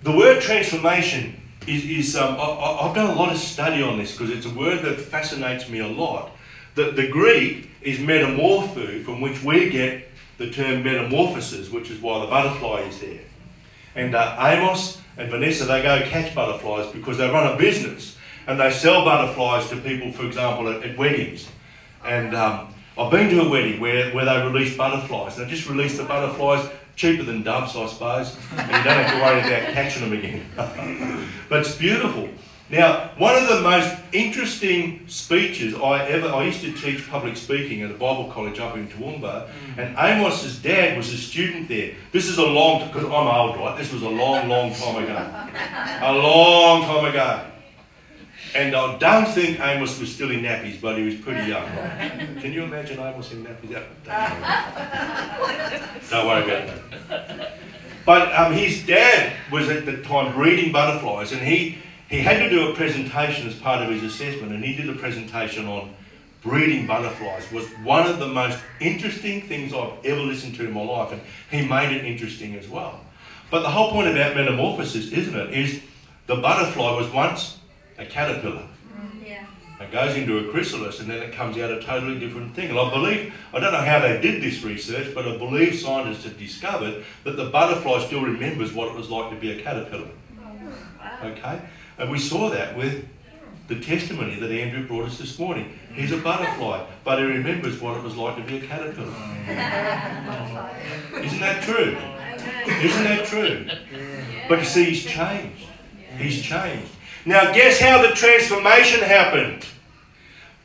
The 0.04 0.12
word 0.16 0.42
transformation 0.42 1.42
is, 1.68 1.86
is 1.86 2.16
um, 2.16 2.38
I, 2.40 2.86
have 2.86 2.96
done 2.96 3.10
a 3.10 3.16
lot 3.16 3.32
of 3.32 3.38
study 3.38 3.84
on 3.84 3.98
this 3.98 4.14
because 4.14 4.32
it's 4.32 4.46
a 4.46 4.50
word 4.50 4.84
that 4.84 5.00
fascinates 5.00 5.70
me 5.70 5.80
a 5.80 5.88
lot. 5.88 6.32
The, 6.76 6.92
the 6.92 7.08
Greek 7.08 7.70
is 7.82 8.00
metamorpho, 8.00 9.04
from 9.04 9.22
which 9.22 9.44
we 9.44 9.70
get 9.70 10.08
the 10.38 10.50
term 10.50 10.84
metamorphosis, 10.84 11.70
which 11.70 11.90
is 11.90 12.00
why 12.00 12.22
the 12.22 12.28
butterfly 12.28 12.82
is 12.82 13.00
there. 13.00 13.20
And 13.96 14.16
uh, 14.16 14.36
Amos 14.40 15.02
and 15.18 15.30
Vanessa, 15.30 15.66
they 15.66 15.82
go 15.82 16.02
catch 16.04 16.34
butterflies 16.34 16.92
because 16.94 17.18
they 17.18 17.30
run 17.30 17.54
a 17.54 17.58
business 17.58 18.16
and 18.46 18.60
they 18.60 18.72
sell 18.72 19.04
butterflies 19.04 19.70
to 19.70 19.78
people, 19.78 20.12
for 20.12 20.26
example, 20.26 20.70
at, 20.70 20.84
at 20.84 20.98
weddings. 20.98 21.50
And 22.06 22.36
um, 22.36 22.74
I've 22.98 23.12
been 23.12 23.30
to 23.32 23.42
a 23.42 23.50
wedding 23.50 23.82
where, 23.82 24.14
where 24.14 24.26
they 24.26 24.46
release 24.46 24.78
butterflies. 24.78 25.36
They 25.36 25.46
just 25.48 25.68
release 25.68 25.98
the 25.98 26.04
butterflies 26.04 26.70
cheaper 26.98 27.24
than 27.24 27.44
doves, 27.44 27.76
I 27.76 27.86
suppose, 27.86 28.36
and 28.58 28.68
you 28.68 28.84
don't 28.84 28.98
have 28.98 29.14
to 29.14 29.22
worry 29.22 29.40
about 29.40 29.74
catching 29.74 30.10
them 30.10 30.18
again. 30.18 31.30
but 31.50 31.60
it's 31.60 31.76
beautiful. 31.76 32.28
Now, 32.70 33.12
one 33.18 33.36
of 33.36 33.48
the 33.48 33.62
most 33.62 33.96
interesting 34.12 35.08
speeches 35.08 35.74
I 35.74 36.06
ever, 36.08 36.28
I 36.28 36.44
used 36.44 36.60
to 36.62 36.74
teach 36.74 37.08
public 37.08 37.38
speaking 37.38 37.82
at 37.82 37.92
a 37.92 37.94
Bible 37.94 38.30
college 38.30 38.60
up 38.60 38.76
in 38.76 38.90
Toowoomba, 38.90 39.48
mm. 39.48 39.78
and 39.78 39.96
Amos's 39.96 40.62
dad 40.62 40.98
was 40.98 41.14
a 41.14 41.18
student 41.18 41.70
there. 41.70 41.94
This 42.12 42.28
is 42.28 42.40
a 42.40 42.46
long, 42.46 42.88
because 42.88 43.06
I'm 43.06 43.12
old, 43.12 43.56
right? 43.58 43.78
This 43.78 43.94
was 43.94 44.02
a 44.02 44.10
long, 44.10 44.50
long 44.50 44.74
time 44.74 45.02
ago. 45.02 45.50
A 46.02 46.14
long 46.14 46.82
time 46.82 47.06
ago. 47.06 47.52
And 48.58 48.76
I 48.76 48.98
don't 48.98 49.28
think 49.28 49.60
Amos 49.60 50.00
was 50.00 50.12
still 50.12 50.32
in 50.32 50.42
nappies, 50.42 50.82
but 50.82 50.98
he 50.98 51.04
was 51.04 51.14
pretty 51.14 51.48
young, 51.48 51.64
right? 51.78 52.12
Can 52.42 52.52
you 52.54 52.64
imagine 52.64 52.98
Amos 52.98 53.32
in 53.32 53.46
nappies? 53.46 53.72
Don't, 53.72 53.86
don't 56.10 56.28
worry 56.28 56.44
about 56.44 56.68
that. 57.08 57.60
But 58.04 58.34
um, 58.34 58.54
his 58.54 58.84
dad 58.84 59.36
was 59.52 59.70
at 59.70 59.86
the 59.86 60.02
time 60.02 60.34
breeding 60.34 60.72
butterflies, 60.72 61.34
and 61.34 61.42
he, 61.42 61.78
he 62.10 62.18
had 62.18 62.40
to 62.40 62.50
do 62.50 62.72
a 62.72 62.74
presentation 62.74 63.48
as 63.48 63.54
part 63.54 63.84
of 63.84 63.92
his 63.92 64.02
assessment, 64.02 64.52
and 64.52 64.64
he 64.64 64.76
did 64.76 64.90
a 64.90 64.96
presentation 64.96 65.68
on 65.68 65.94
breeding 66.42 66.88
butterflies. 66.88 67.52
was 67.52 67.68
one 67.84 68.08
of 68.08 68.18
the 68.18 68.28
most 68.28 68.58
interesting 68.80 69.42
things 69.42 69.72
I've 69.72 70.04
ever 70.04 70.22
listened 70.22 70.56
to 70.56 70.66
in 70.66 70.74
my 70.74 70.82
life, 70.82 71.12
and 71.12 71.22
he 71.52 71.68
made 71.68 71.96
it 71.96 72.06
interesting 72.06 72.56
as 72.56 72.68
well. 72.68 73.02
But 73.52 73.62
the 73.62 73.70
whole 73.70 73.92
point 73.92 74.08
about 74.08 74.36
metamorphosis, 74.36 75.12
isn't 75.12 75.36
it, 75.36 75.54
is 75.54 75.82
the 76.26 76.38
butterfly 76.38 76.96
was 76.96 77.08
once 77.12 77.57
a 77.98 78.06
caterpillar. 78.06 78.68
Yeah. 79.26 79.46
It 79.80 79.92
goes 79.92 80.16
into 80.16 80.40
a 80.40 80.52
chrysalis 80.52 81.00
and 81.00 81.10
then 81.10 81.22
it 81.22 81.34
comes 81.34 81.58
out 81.58 81.70
a 81.70 81.82
totally 81.82 82.20
different 82.20 82.56
thing. 82.56 82.70
And 82.70 82.80
I 82.80 82.90
believe, 82.90 83.34
I 83.54 83.60
don't 83.60 83.72
know 83.72 83.82
how 83.82 84.00
they 84.00 84.20
did 84.20 84.42
this 84.42 84.64
research, 84.64 85.14
but 85.14 85.28
I 85.28 85.38
believe 85.38 85.76
scientists 85.76 86.24
have 86.24 86.38
discovered 86.38 87.04
that 87.24 87.38
the 87.38 87.50
butterfly 87.50 88.04
still 88.06 88.22
remembers 88.22 88.74
what 88.74 88.88
it 88.88 88.96
was 88.96 89.10
like 89.10 89.30
to 89.32 89.36
be 89.36 89.52
a 89.52 89.62
caterpillar. 89.62 90.10
Okay? 91.24 91.62
And 92.00 92.12
we 92.12 92.20
saw 92.20 92.50
that 92.50 92.76
with 92.76 93.08
the 93.68 93.80
testimony 93.80 94.40
that 94.40 94.50
Andrew 94.50 94.88
brought 94.88 95.06
us 95.06 95.18
this 95.18 95.38
morning. 95.38 95.78
He's 95.94 96.12
a 96.12 96.18
butterfly, 96.18 96.86
but 97.04 97.20
he 97.20 97.26
remembers 97.26 97.80
what 97.82 97.98
it 97.98 98.04
was 98.04 98.16
like 98.16 98.38
to 98.38 98.44
be 98.44 98.58
a 98.58 98.68
caterpillar. 98.68 99.10
Isn't 101.24 101.40
that 101.40 101.64
true? 101.64 101.98
Isn't 102.82 103.04
that 103.04 103.26
true? 103.26 103.68
But 104.48 104.60
you 104.60 104.66
see, 104.66 104.86
he's 104.86 105.06
changed. 105.06 105.66
He's 106.18 106.42
changed. 106.42 106.92
Now, 107.26 107.54
guess 107.54 107.80
how 107.80 108.02
the 108.02 108.14
transformation 108.14 109.02
happened? 109.02 109.66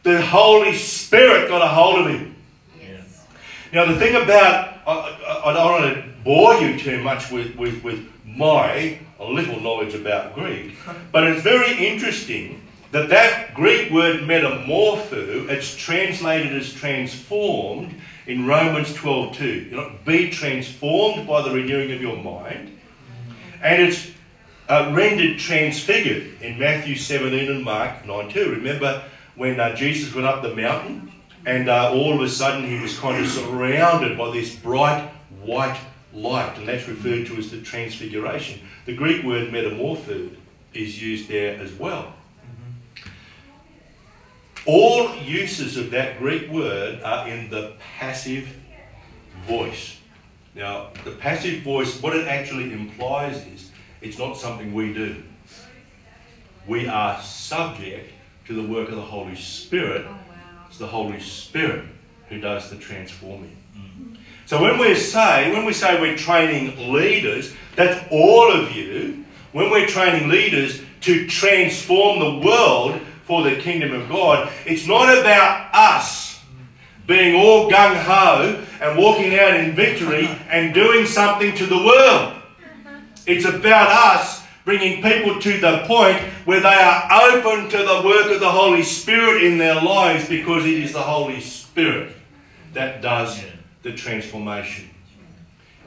The 0.02 0.20
Holy 0.20 0.74
Spirit 0.74 1.48
got 1.48 1.62
a 1.62 1.68
hold 1.68 2.06
of 2.06 2.12
him. 2.12 2.36
Yes. 2.80 3.24
Now, 3.72 3.86
the 3.86 3.98
thing 3.98 4.14
about, 4.14 4.78
I, 4.86 5.42
I, 5.44 5.52
don't 5.52 5.82
want 5.82 5.94
to 5.94 6.04
bore 6.24 6.54
you 6.54 6.78
too 6.78 7.02
much 7.02 7.30
with, 7.30 7.56
with, 7.56 7.82
with 7.82 8.08
my 8.24 8.98
little 9.20 9.60
knowledge 9.60 9.94
about 9.94 10.34
Greek, 10.34 10.74
but 11.12 11.24
it's 11.24 11.42
very 11.42 11.86
interesting 11.86 12.62
that 12.92 13.08
that 13.08 13.54
Greek 13.54 13.90
word 13.90 14.20
metamorpho, 14.20 15.48
it's 15.48 15.74
translated 15.74 16.52
as 16.52 16.72
transformed 16.72 17.94
in 18.26 18.46
Romans 18.46 18.92
12 18.94 19.36
2. 19.36 19.46
You 19.46 19.76
know, 19.76 19.92
be 20.04 20.30
transformed 20.30 21.26
by 21.26 21.42
the 21.42 21.50
renewing 21.50 21.90
of 21.92 22.00
your 22.00 22.16
mind. 22.16 22.78
And 23.62 23.82
it's 23.82 24.10
uh, 24.68 24.92
rendered 24.94 25.38
transfigured 25.38 26.40
in 26.40 26.59
Matthew 26.59 26.96
17 26.96 27.51
and 27.51 27.64
Mark 27.64 28.07
9 28.07 28.31
2. 28.31 28.51
Remember 28.51 29.03
when 29.35 29.59
uh, 29.59 29.75
Jesus 29.75 30.14
went 30.14 30.27
up 30.27 30.42
the 30.42 30.55
mountain 30.55 31.12
and 31.44 31.68
uh, 31.68 31.90
all 31.92 32.14
of 32.14 32.20
a 32.20 32.29
sudden 32.29 32.66
he 32.66 32.81
was 32.81 32.98
kind 32.98 33.22
of 33.22 33.31
surrounded 33.31 34.16
by 34.16 34.31
this 34.31 34.55
bright 34.55 35.11
white 35.42 35.79
light, 36.14 36.57
and 36.59 36.68
that's 36.68 36.87
referred 36.87 37.27
to 37.27 37.37
as 37.37 37.51
the 37.51 37.61
transfiguration. 37.62 38.61
The 38.87 38.94
Greek 38.94 39.25
word 39.25 39.51
metamorpho 39.53 40.35
is 40.75 41.03
used 41.03 41.29
there 41.29 41.59
as 41.59 41.72
well. 41.72 42.14
All 44.64 45.16
uses 45.16 45.77
of 45.77 45.90
that 45.90 46.18
Greek 46.18 46.48
word 46.51 47.03
are 47.03 47.29
in 47.29 47.51
the 47.51 47.72
passive 47.98 48.48
voice. 49.46 49.96
Now, 50.55 50.90
the 51.05 51.12
passive 51.12 51.62
voice, 51.62 52.01
what 52.01 52.14
it 52.14 52.29
actually 52.29 52.72
implies 52.72 53.44
is 53.46 53.71
it's 54.02 54.18
not 54.18 54.36
something 54.36 54.74
we 54.74 54.92
do. 54.92 55.22
We 56.66 56.88
are 56.88 57.20
subject 57.22 58.10
to 58.46 58.54
the 58.54 58.68
work 58.68 58.88
of 58.88 58.96
the 58.96 59.02
Holy 59.02 59.36
Spirit. 59.36 60.04
Oh, 60.06 60.10
wow. 60.10 60.66
It's 60.68 60.78
the 60.78 60.86
Holy 60.86 61.20
Spirit 61.20 61.84
who 62.28 62.40
does 62.40 62.68
the 62.68 62.76
transforming. 62.76 63.56
Mm. 63.76 64.16
So 64.46 64.60
when 64.60 64.78
we 64.78 64.94
say, 64.96 65.52
when 65.52 65.64
we 65.64 65.72
say 65.72 66.00
we're 66.00 66.16
training 66.16 66.92
leaders, 66.92 67.54
that's 67.76 68.04
all 68.10 68.52
of 68.52 68.72
you. 68.72 69.24
When 69.52 69.70
we're 69.70 69.86
training 69.86 70.28
leaders 70.28 70.80
to 71.02 71.26
transform 71.26 72.18
the 72.18 72.46
world 72.46 73.00
for 73.24 73.42
the 73.42 73.56
kingdom 73.56 73.92
of 73.92 74.08
God, 74.08 74.50
it's 74.66 74.86
not 74.86 75.16
about 75.16 75.74
us 75.74 76.40
being 77.06 77.34
all 77.34 77.70
gung 77.70 77.96
ho 77.96 78.64
and 78.80 78.98
walking 78.98 79.38
out 79.38 79.54
in 79.54 79.74
victory 79.74 80.26
and 80.48 80.72
doing 80.72 81.06
something 81.06 81.54
to 81.56 81.66
the 81.66 81.76
world. 81.76 82.41
It's 83.26 83.44
about 83.44 83.88
us 84.16 84.42
bringing 84.64 85.02
people 85.02 85.40
to 85.40 85.61
the 85.61 85.85
point 85.87 86.18
where 86.44 86.61
they 86.61 86.68
are 86.68 87.08
open 87.30 87.68
to 87.68 87.78
the 87.78 88.02
work 88.04 88.30
of 88.32 88.40
the 88.40 88.50
Holy 88.50 88.82
Spirit 88.82 89.44
in 89.44 89.58
their 89.58 89.80
lives 89.80 90.28
because 90.28 90.64
it 90.64 90.74
is 90.74 90.92
the 90.92 91.02
Holy 91.02 91.40
Spirit 91.40 92.14
that 92.72 93.02
does 93.02 93.44
the 93.82 93.92
transformation. 93.92 94.88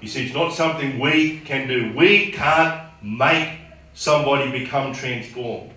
You 0.01 0.07
see, 0.07 0.25
it's 0.25 0.35
not 0.35 0.53
something 0.53 0.99
we 0.99 1.39
can 1.39 1.67
do. 1.67 1.93
We 1.95 2.31
can't 2.31 2.81
make 3.01 3.59
somebody 3.93 4.51
become 4.51 4.93
transformed. 4.93 5.71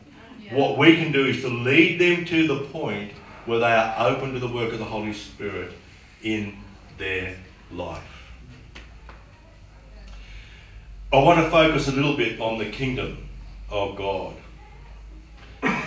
What 0.50 0.78
we 0.78 0.96
can 0.96 1.12
do 1.12 1.26
is 1.26 1.42
to 1.42 1.48
lead 1.48 2.00
them 2.00 2.24
to 2.26 2.46
the 2.46 2.60
point 2.66 3.12
where 3.44 3.58
they 3.58 3.72
are 3.72 4.08
open 4.08 4.32
to 4.32 4.38
the 4.38 4.48
work 4.48 4.72
of 4.72 4.78
the 4.78 4.84
Holy 4.84 5.12
Spirit 5.12 5.72
in 6.22 6.56
their 6.96 7.36
life. 7.70 8.17
I 11.10 11.16
want 11.20 11.42
to 11.42 11.50
focus 11.50 11.88
a 11.88 11.92
little 11.92 12.18
bit 12.18 12.38
on 12.38 12.58
the 12.58 12.66
kingdom 12.66 13.28
of 13.70 13.96
God. 13.96 14.34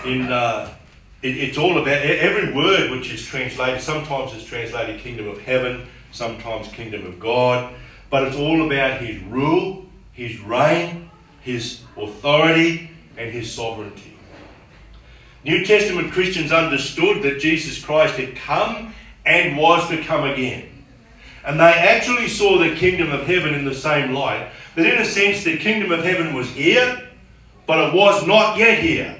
In 0.03 0.31
uh, 0.31 0.73
it, 1.21 1.37
it's 1.37 1.59
all 1.59 1.77
about 1.77 2.01
every 2.01 2.51
word 2.51 2.89
which 2.89 3.13
is 3.13 3.23
translated. 3.23 3.81
Sometimes 3.81 4.33
it's 4.33 4.45
translated 4.45 4.99
kingdom 4.99 5.27
of 5.27 5.39
heaven, 5.39 5.85
sometimes 6.11 6.69
kingdom 6.69 7.05
of 7.05 7.19
God, 7.19 7.71
but 8.09 8.23
it's 8.23 8.35
all 8.35 8.65
about 8.65 8.99
His 8.99 9.21
rule, 9.25 9.85
His 10.11 10.39
reign, 10.39 11.11
His 11.41 11.81
authority, 11.95 12.89
and 13.15 13.31
His 13.31 13.53
sovereignty. 13.53 14.17
New 15.43 15.63
Testament 15.63 16.11
Christians 16.11 16.51
understood 16.51 17.21
that 17.21 17.39
Jesus 17.39 17.83
Christ 17.83 18.15
had 18.15 18.35
come 18.35 18.95
and 19.23 19.55
was 19.55 19.87
to 19.89 20.01
come 20.03 20.23
again. 20.23 20.70
And 21.45 21.59
they 21.59 21.63
actually 21.63 22.27
saw 22.27 22.57
the 22.57 22.75
kingdom 22.75 23.11
of 23.11 23.25
heaven 23.25 23.53
in 23.53 23.65
the 23.65 23.73
same 23.73 24.13
light 24.13 24.49
that 24.75 24.85
in 24.85 24.99
a 24.99 25.05
sense 25.05 25.43
the 25.43 25.57
kingdom 25.57 25.91
of 25.91 26.03
heaven 26.03 26.33
was 26.33 26.49
here, 26.51 27.09
but 27.65 27.89
it 27.89 27.93
was 27.93 28.25
not 28.27 28.57
yet 28.57 28.79
here. 28.79 29.17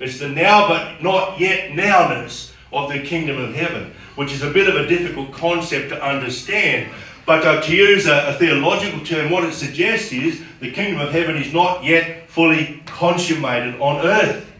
It's 0.00 0.18
the 0.18 0.28
now 0.28 0.68
but 0.68 1.02
not 1.02 1.38
yet 1.38 1.70
nowness 1.72 2.52
of 2.72 2.90
the 2.90 3.00
kingdom 3.00 3.38
of 3.38 3.54
heaven, 3.54 3.94
which 4.16 4.32
is 4.32 4.42
a 4.42 4.50
bit 4.50 4.68
of 4.68 4.74
a 4.74 4.86
difficult 4.86 5.32
concept 5.32 5.90
to 5.90 6.04
understand. 6.04 6.90
But 7.26 7.46
uh, 7.46 7.62
to 7.62 7.74
use 7.74 8.06
a, 8.06 8.28
a, 8.28 8.32
theological 8.34 9.04
term, 9.04 9.30
what 9.30 9.44
it 9.44 9.54
suggests 9.54 10.12
is 10.12 10.42
the 10.60 10.72
kingdom 10.72 11.00
of 11.00 11.12
heaven 11.12 11.36
is 11.36 11.54
not 11.54 11.84
yet 11.84 12.28
fully 12.28 12.82
consummated 12.84 13.80
on 13.80 14.04
earth. 14.04 14.50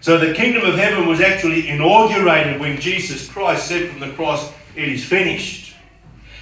So 0.00 0.16
the 0.16 0.32
kingdom 0.32 0.64
of 0.64 0.76
heaven 0.76 1.06
was 1.06 1.20
actually 1.20 1.68
inaugurated 1.68 2.60
when 2.60 2.80
Jesus 2.80 3.28
Christ 3.28 3.66
said 3.66 3.90
from 3.90 4.00
the 4.00 4.10
cross, 4.12 4.52
It 4.78 4.88
is 4.88 5.04
finished. 5.04 5.74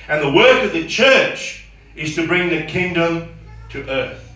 And 0.08 0.22
the 0.22 0.30
work 0.30 0.62
of 0.62 0.74
the 0.74 0.86
church 0.86 1.64
is 1.94 2.14
to 2.16 2.26
bring 2.26 2.50
the 2.50 2.64
kingdom 2.64 3.34
to 3.70 3.88
earth. 3.88 4.30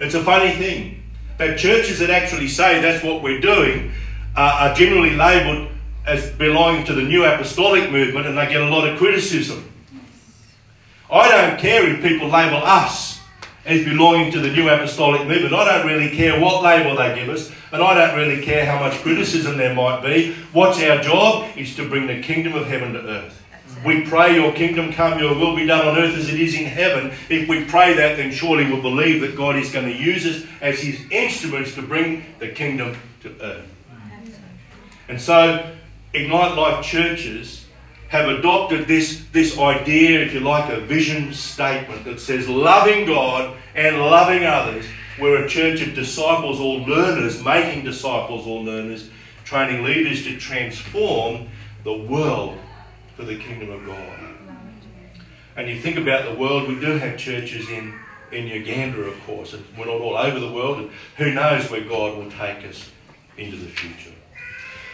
It's 0.00 0.14
a 0.14 0.24
funny 0.24 0.52
thing 0.52 1.02
that 1.36 1.58
churches 1.58 1.98
that 1.98 2.08
actually 2.08 2.48
say 2.48 2.80
that's 2.80 3.04
what 3.04 3.22
we're 3.22 3.42
doing 3.42 3.92
uh, 4.34 4.68
are 4.70 4.74
generally 4.74 5.14
labelled 5.14 5.68
as 6.06 6.30
belonging 6.30 6.86
to 6.86 6.94
the 6.94 7.02
new 7.02 7.24
apostolic 7.24 7.90
movement 7.90 8.26
and 8.26 8.38
they 8.38 8.46
get 8.46 8.62
a 8.62 8.68
lot 8.70 8.88
of 8.88 8.96
criticism. 8.96 9.70
I 11.10 11.28
don't 11.28 11.60
care 11.60 11.86
if 11.86 12.02
people 12.02 12.28
label 12.28 12.62
us 12.64 13.20
as 13.66 13.84
belonging 13.84 14.32
to 14.32 14.40
the 14.40 14.50
new 14.50 14.70
apostolic 14.70 15.26
movement. 15.28 15.52
I 15.52 15.76
don't 15.76 15.86
really 15.86 16.16
care 16.16 16.40
what 16.40 16.62
label 16.62 16.96
they 16.96 17.14
give 17.14 17.28
us, 17.28 17.52
and 17.74 17.82
I 17.82 17.94
don't 17.94 18.16
really 18.16 18.40
care 18.40 18.64
how 18.64 18.78
much 18.78 19.02
criticism 19.02 19.58
there 19.58 19.74
might 19.74 20.00
be. 20.00 20.32
What's 20.52 20.80
our 20.80 21.02
job? 21.02 21.50
Is 21.56 21.74
to 21.74 21.88
bring 21.88 22.06
the 22.06 22.22
kingdom 22.22 22.54
of 22.54 22.68
heaven 22.68 22.92
to 22.92 23.00
earth. 23.00 23.42
We 23.84 24.02
pray, 24.02 24.36
Your 24.36 24.52
kingdom 24.52 24.92
come, 24.92 25.18
Your 25.18 25.34
will 25.34 25.56
be 25.56 25.66
done 25.66 25.84
on 25.88 25.98
earth 25.98 26.16
as 26.16 26.32
it 26.32 26.40
is 26.40 26.54
in 26.54 26.66
heaven. 26.66 27.12
If 27.28 27.48
we 27.48 27.64
pray 27.64 27.94
that, 27.94 28.16
then 28.16 28.30
surely 28.30 28.70
we'll 28.70 28.80
believe 28.80 29.22
that 29.22 29.36
God 29.36 29.56
is 29.56 29.72
going 29.72 29.86
to 29.86 29.92
use 29.92 30.24
us 30.24 30.48
as 30.60 30.78
His 30.78 31.00
instruments 31.10 31.74
to 31.74 31.82
bring 31.82 32.24
the 32.38 32.48
kingdom 32.48 32.96
to 33.22 33.34
earth. 33.42 33.68
And 35.08 35.20
so, 35.20 35.68
Ignite 36.12 36.56
Life 36.56 36.84
churches 36.84 37.66
have 38.06 38.28
adopted 38.28 38.86
this, 38.86 39.24
this 39.32 39.58
idea, 39.58 40.20
if 40.20 40.32
you 40.32 40.38
like, 40.38 40.72
a 40.72 40.78
vision 40.78 41.34
statement 41.34 42.04
that 42.04 42.20
says 42.20 42.48
loving 42.48 43.04
God 43.04 43.56
and 43.74 43.98
loving 43.98 44.44
others. 44.44 44.86
We're 45.20 45.44
a 45.44 45.48
church 45.48 45.80
of 45.80 45.94
disciples 45.94 46.58
or 46.58 46.78
learners, 46.80 47.42
making 47.42 47.84
disciples 47.84 48.46
or 48.46 48.62
learners, 48.62 49.10
training 49.44 49.84
leaders 49.84 50.24
to 50.24 50.36
transform 50.38 51.48
the 51.84 51.92
world 51.92 52.58
for 53.16 53.24
the 53.24 53.36
kingdom 53.36 53.70
of 53.70 53.86
God. 53.86 54.18
And 55.56 55.68
you 55.68 55.80
think 55.80 55.96
about 55.96 56.24
the 56.24 56.34
world, 56.34 56.68
we 56.68 56.80
do 56.80 56.98
have 56.98 57.16
churches 57.16 57.68
in, 57.68 57.94
in 58.32 58.48
Uganda, 58.48 59.02
of 59.02 59.22
course, 59.24 59.52
and 59.52 59.64
we're 59.78 59.86
not 59.86 60.00
all 60.00 60.16
over 60.16 60.40
the 60.40 60.50
world, 60.50 60.78
and 60.78 60.90
who 61.16 61.32
knows 61.32 61.70
where 61.70 61.84
God 61.84 62.18
will 62.18 62.30
take 62.32 62.64
us 62.64 62.90
into 63.36 63.56
the 63.56 63.68
future. 63.68 64.14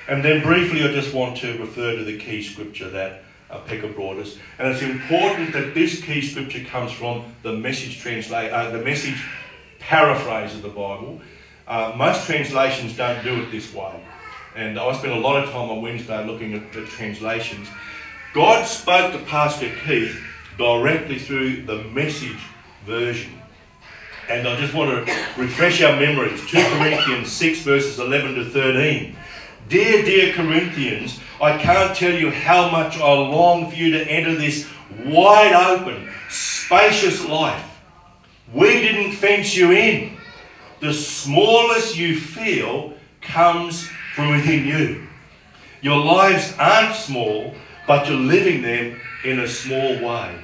And 0.07 0.23
then 0.23 0.43
briefly, 0.43 0.83
I 0.83 0.89
just 0.89 1.15
want 1.15 1.39
to 1.39 1.57
refer 1.59 1.97
to 1.97 2.05
the 2.05 2.19
key 2.19 2.43
scripture 2.43 2.91
that 2.91 3.23
Pekka 3.51 3.95
brought 3.95 4.19
us. 4.19 4.37
And 4.59 4.69
it's 4.69 4.83
important 4.83 5.53
that 5.55 5.73
this 5.73 6.03
key 6.03 6.21
scripture 6.21 6.65
comes 6.65 6.93
from 6.93 7.25
the 7.43 7.53
message 7.53 7.99
translate, 8.01 8.53
uh, 8.53 8.71
the 8.71 8.83
message 8.83 9.25
paraphrase 9.81 10.55
of 10.55 10.63
the 10.63 10.69
Bible. 10.69 11.21
Uh, 11.67 11.93
most 11.97 12.27
translations 12.27 12.97
don't 12.97 13.23
do 13.25 13.43
it 13.43 13.51
this 13.51 13.73
way. 13.75 14.05
And 14.57 14.79
I 14.79 14.93
spent 14.97 15.13
a 15.13 15.21
lot 15.21 15.43
of 15.43 15.51
time 15.51 15.71
on 15.71 15.83
Wednesday 15.83 16.27
looking 16.27 16.55
at 16.55 16.73
the 16.73 16.85
translations. 16.85 17.69
God 18.35 18.67
spoke 18.67 19.13
to 19.13 19.19
Pastor 19.27 19.71
Keith 19.85 20.21
directly 20.59 21.19
through 21.19 21.63
the 21.63 21.85
message 21.85 22.39
version. 22.85 23.33
And 24.29 24.47
I 24.47 24.57
just 24.61 24.75
want 24.75 25.07
to 25.07 25.13
refresh 25.37 25.83
our 25.83 25.99
memories. 25.99 26.41
2 26.49 26.63
Corinthians 26.79 27.33
6, 27.33 27.61
verses 27.63 27.99
11 27.99 28.35
to 28.37 28.45
13. 28.45 29.17
Dear, 29.69 30.05
dear 30.05 30.33
Corinthians, 30.33 31.21
I 31.41 31.57
can't 31.59 31.97
tell 31.97 32.13
you 32.13 32.31
how 32.31 32.71
much 32.71 32.99
I 32.99 33.13
long 33.13 33.71
for 33.71 33.77
you 33.77 33.93
to 33.93 34.05
enter 34.05 34.35
this 34.35 34.69
wide 35.05 35.53
open, 35.53 36.11
spacious 36.29 37.25
life. 37.25 37.70
We 38.53 38.81
didn't 38.81 39.13
fence 39.13 39.57
you 39.57 39.71
in. 39.71 40.17
The 40.81 40.93
smallest 40.93 41.97
you 41.97 42.19
feel 42.19 42.95
comes 43.21 43.89
from 44.15 44.31
within 44.31 44.67
you. 44.67 45.07
Your 45.83 45.99
lives 45.99 46.55
aren't 46.59 46.95
small, 46.95 47.55
but 47.87 48.09
you're 48.09 48.17
living 48.17 48.63
them 48.63 49.01
in 49.25 49.41
a 49.41 49.49
small 49.49 50.01
way. 50.01 50.35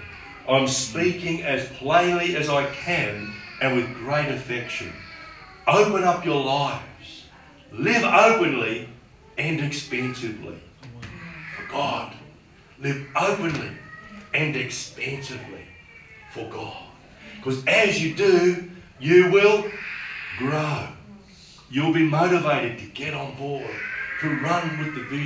I'm 0.48 0.68
speaking 0.68 1.42
as 1.42 1.68
plainly 1.70 2.36
as 2.36 2.48
I 2.48 2.66
can 2.66 3.32
and 3.60 3.76
with 3.76 3.94
great 3.94 4.28
affection. 4.28 4.92
Open 5.66 6.04
up 6.04 6.24
your 6.24 6.42
lives. 6.44 7.24
Live 7.72 8.04
openly 8.04 8.88
and 9.36 9.60
expansively 9.60 10.60
for 11.56 11.72
God. 11.72 12.14
Live 12.78 13.06
openly 13.16 13.70
and 14.32 14.54
expansively 14.54 15.66
for 16.32 16.48
God. 16.48 16.85
Because 17.46 17.64
as 17.68 18.02
you 18.02 18.12
do, 18.12 18.68
you 18.98 19.30
will 19.30 19.70
grow. 20.36 20.88
You'll 21.70 21.92
be 21.92 22.02
motivated 22.02 22.76
to 22.80 22.86
get 22.86 23.14
on 23.14 23.36
board, 23.36 23.70
to 24.20 24.28
run 24.40 24.78
with 24.80 24.96
the 24.96 25.02
vision. 25.04 25.16